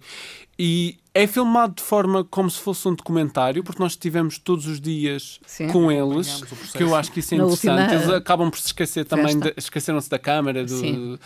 E 0.59 0.97
é 1.16 1.29
filmado 1.29 1.74
de 1.77 1.83
forma 1.83 2.24
como 2.24 2.50
se 2.50 2.59
fosse 2.61 2.88
um 2.88 2.94
documentário, 2.94 3.62
porque 3.62 3.81
nós 3.81 3.92
estivemos 3.92 4.37
todos 4.37 4.66
os 4.66 4.81
dias 4.81 5.38
Sim. 5.46 5.68
com 5.68 5.90
eles, 5.92 6.42
que 6.72 6.83
eu 6.83 6.94
acho 6.94 7.12
que 7.12 7.20
isso 7.20 7.35
é 7.35 7.38
Na 7.38 7.44
interessante. 7.44 7.70
última 7.81 7.94
Eles 7.94 8.09
acabam 8.11 8.50
por 8.50 8.59
se 8.59 8.66
esquecer 8.66 9.05
também, 9.05 9.40
festa. 9.40 9.55
esqueceram-se 9.57 10.11
da 10.11 10.18
câmara, 10.18 10.64
do, 10.64 10.77
Sim. 10.77 11.18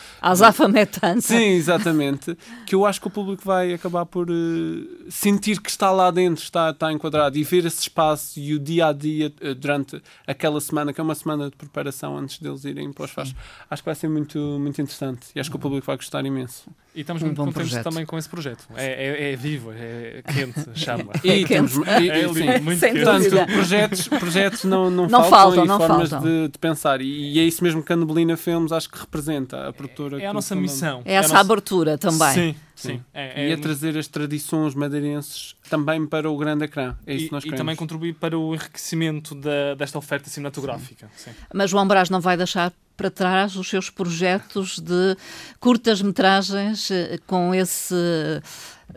Sim, 1.24 1.37
exatamente. 1.55 2.37
que 2.66 2.74
eu 2.74 2.85
acho 2.85 3.01
que 3.01 3.07
o 3.07 3.11
público 3.11 3.42
vai 3.42 3.72
acabar 3.72 4.05
por 4.05 4.29
eh, 4.31 4.85
sentir 5.09 5.59
que 5.61 5.70
está 5.70 5.90
lá 5.90 6.11
dentro, 6.11 6.42
está, 6.44 6.68
está 6.68 6.92
enquadrado 6.92 7.38
e 7.38 7.42
ver 7.42 7.64
esse 7.64 7.81
espaço 7.81 8.38
e 8.38 8.53
o 8.55 8.59
dia 8.59 8.88
a 8.88 8.92
dia 8.92 9.33
eh, 9.40 9.55
durante 9.55 10.03
aquela 10.27 10.61
semana, 10.61 10.92
que 10.92 11.01
é 11.01 11.05
uma 11.05 11.14
semana 11.14 11.48
de 11.48 11.57
preparação 11.57 12.18
antes 12.18 12.38
deles 12.38 12.64
irem 12.66 12.92
para 12.92 13.07
os 13.07 13.11
faz. 13.11 13.35
Acho 13.70 13.83
que 13.83 13.87
vai 13.87 13.94
ser 13.94 14.09
muito, 14.11 14.38
muito 14.61 14.81
interessante 14.83 15.29
e 15.35 15.40
acho 15.40 15.48
que 15.48 15.57
o 15.57 15.59
público 15.59 15.87
vai 15.87 15.96
gostar 15.96 16.24
imenso. 16.27 16.68
E 16.99 17.03
estamos 17.03 17.23
Um 17.23 17.27
muito 17.27 17.37
contentes 17.39 17.69
projeto. 17.71 17.85
também 17.85 18.05
com 18.05 18.19
esse 18.19 18.29
projeto. 18.29 18.65
É, 18.75 19.29
é, 19.29 19.33
é 19.33 19.37
vivo, 19.37 19.71
é 19.73 20.21
quente, 20.27 20.69
chama. 20.75 21.13
E 21.23 21.31
É 21.45 21.47
temos. 21.47 21.73
quente. 21.79 21.89
e- 22.03 22.11
É 22.11 22.25
e- 22.25 22.35
sim. 22.35 22.61
muito 22.65 22.81
Sem 22.81 22.93
quente. 22.93 23.05
Portanto, 23.05 23.53
projetos, 23.53 24.09
projetos 24.09 24.65
não, 24.65 24.91
não, 24.91 25.05
Não 25.07 25.21
faltam, 25.25 25.31
faltam, 25.31 25.65
e 25.65 25.69
não 25.69 25.79
formas 25.79 26.11
faltam. 26.11 26.29
De, 26.29 26.49
de 26.49 26.59
pensar. 26.59 27.01
E 27.01 27.39
é 27.39 27.43
isso 27.45 27.63
mesmo 27.63 27.85
que 27.85 27.93
a 27.93 27.97
Nebulina 27.97 28.37
Filmes 28.37 28.73
acho 28.73 28.91
que 28.91 28.99
representa, 28.99 29.69
a 29.69 29.73
produtora. 29.73 30.21
É 30.21 30.25
a 30.27 30.29
que 30.31 30.35
nossa 30.35 30.57
missão. 30.57 31.03
É 31.05 31.15
essa 31.15 31.29
a 31.29 31.33
nossa... 31.35 31.41
abertura 31.41 31.97
também. 31.97 32.35
Sim, 32.35 32.55
Sim. 32.81 32.99
sim. 32.99 33.05
É, 33.12 33.41
E 33.41 33.43
é 33.43 33.45
a 33.47 33.49
muito- 33.49 33.62
trazer 33.62 33.99
as 33.99 34.07
tradições 34.07 34.75
madeirenses 34.75 35.57
também 35.69 36.07
para 36.07 36.31
o 36.31 36.37
grande 36.37 36.64
ecrã. 36.64 36.95
É 37.07 37.14
isso 37.14 37.25
e, 37.25 37.27
que 37.29 37.33
nós 37.33 37.43
e 37.43 37.47
queremos. 37.47 37.59
também 37.61 37.77
contribuir 37.77 38.14
para 38.14 38.38
o 38.38 38.55
enriquecimento 38.55 39.35
da, 39.35 39.75
desta 39.77 39.99
oferta 39.99 40.31
cinematográfica. 40.31 41.11
Sim. 41.17 41.31
Mas 41.53 41.71
João 41.71 41.87
Brás 41.88 42.09
não 42.09 42.21
vai 42.21 42.37
deixar 42.37 42.73
para 42.97 43.11
trás 43.11 43.55
os 43.57 43.69
seus 43.69 43.91
projetos 43.91 44.79
de 44.79 45.17
curtas-metragens 45.61 46.91
eh, 46.91 47.19
com 47.27 47.55
esse 47.55 47.95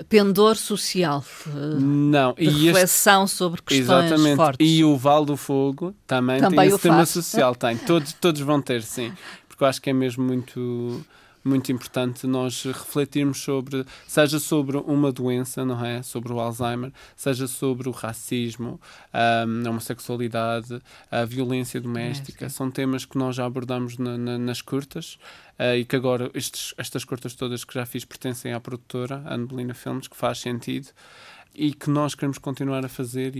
pendor 0.09 0.55
social, 0.55 1.23
eh, 1.47 1.51
Não, 1.79 2.33
de 2.33 2.43
e 2.43 2.47
este 2.47 2.63
reflexão 2.65 3.27
sobre 3.27 3.61
questões 3.61 4.05
Exatamente. 4.05 4.35
fortes. 4.37 4.67
E 4.69 4.83
o 4.83 4.97
Val 4.97 5.23
do 5.25 5.37
Fogo 5.37 5.93
também, 6.07 6.39
Também 6.39 6.59
tem 6.61 6.71
o 6.71 6.75
esse 6.75 6.81
tema 6.83 7.05
social. 7.05 7.55
Tem. 7.55 7.77
Todos, 7.77 8.13
todos 8.13 8.41
vão 8.41 8.61
ter, 8.61 8.81
sim. 8.83 9.11
Porque 9.47 9.63
eu 9.63 9.67
acho 9.67 9.81
que 9.81 9.89
é 9.89 9.93
mesmo 9.93 10.23
muito, 10.23 11.05
muito 11.43 11.71
importante 11.71 12.27
nós 12.27 12.63
refletirmos 12.63 13.39
sobre, 13.41 13.85
seja 14.07 14.39
sobre 14.39 14.77
uma 14.77 15.11
doença, 15.11 15.65
não 15.65 15.83
é? 15.85 16.03
Sobre 16.03 16.31
o 16.33 16.39
Alzheimer, 16.39 16.91
seja 17.15 17.47
sobre 17.47 17.89
o 17.89 17.91
racismo, 17.91 18.79
ahm, 19.13 19.65
a 19.65 19.69
homossexualidade, 19.69 20.81
a 21.09 21.25
violência 21.25 21.79
doméstica. 21.79 22.11
Doméstica. 22.11 22.49
São 22.49 22.69
temas 22.69 23.05
que 23.05 23.17
nós 23.17 23.35
já 23.35 23.45
abordamos 23.45 23.97
na- 23.97 24.17
na- 24.17 24.37
nas 24.37 24.61
curtas 24.61 25.17
ah, 25.59 25.75
e 25.75 25.85
que 25.85 25.95
agora 25.95 26.31
estes- 26.33 26.73
estas 26.77 27.03
curtas 27.05 27.33
todas 27.35 27.63
que 27.63 27.73
já 27.73 27.85
fiz 27.85 28.03
pertencem 28.05 28.51
à 28.53 28.59
produtora, 28.59 29.21
a 29.25 29.33
Anabelina 29.35 29.73
Filmes, 29.73 30.07
que 30.07 30.15
faz 30.17 30.39
sentido 30.39 30.87
e 31.53 31.73
que 31.73 31.89
nós 31.89 32.15
queremos 32.15 32.37
continuar 32.37 32.85
a 32.85 32.89
fazer 32.89 33.35
e, 33.35 33.39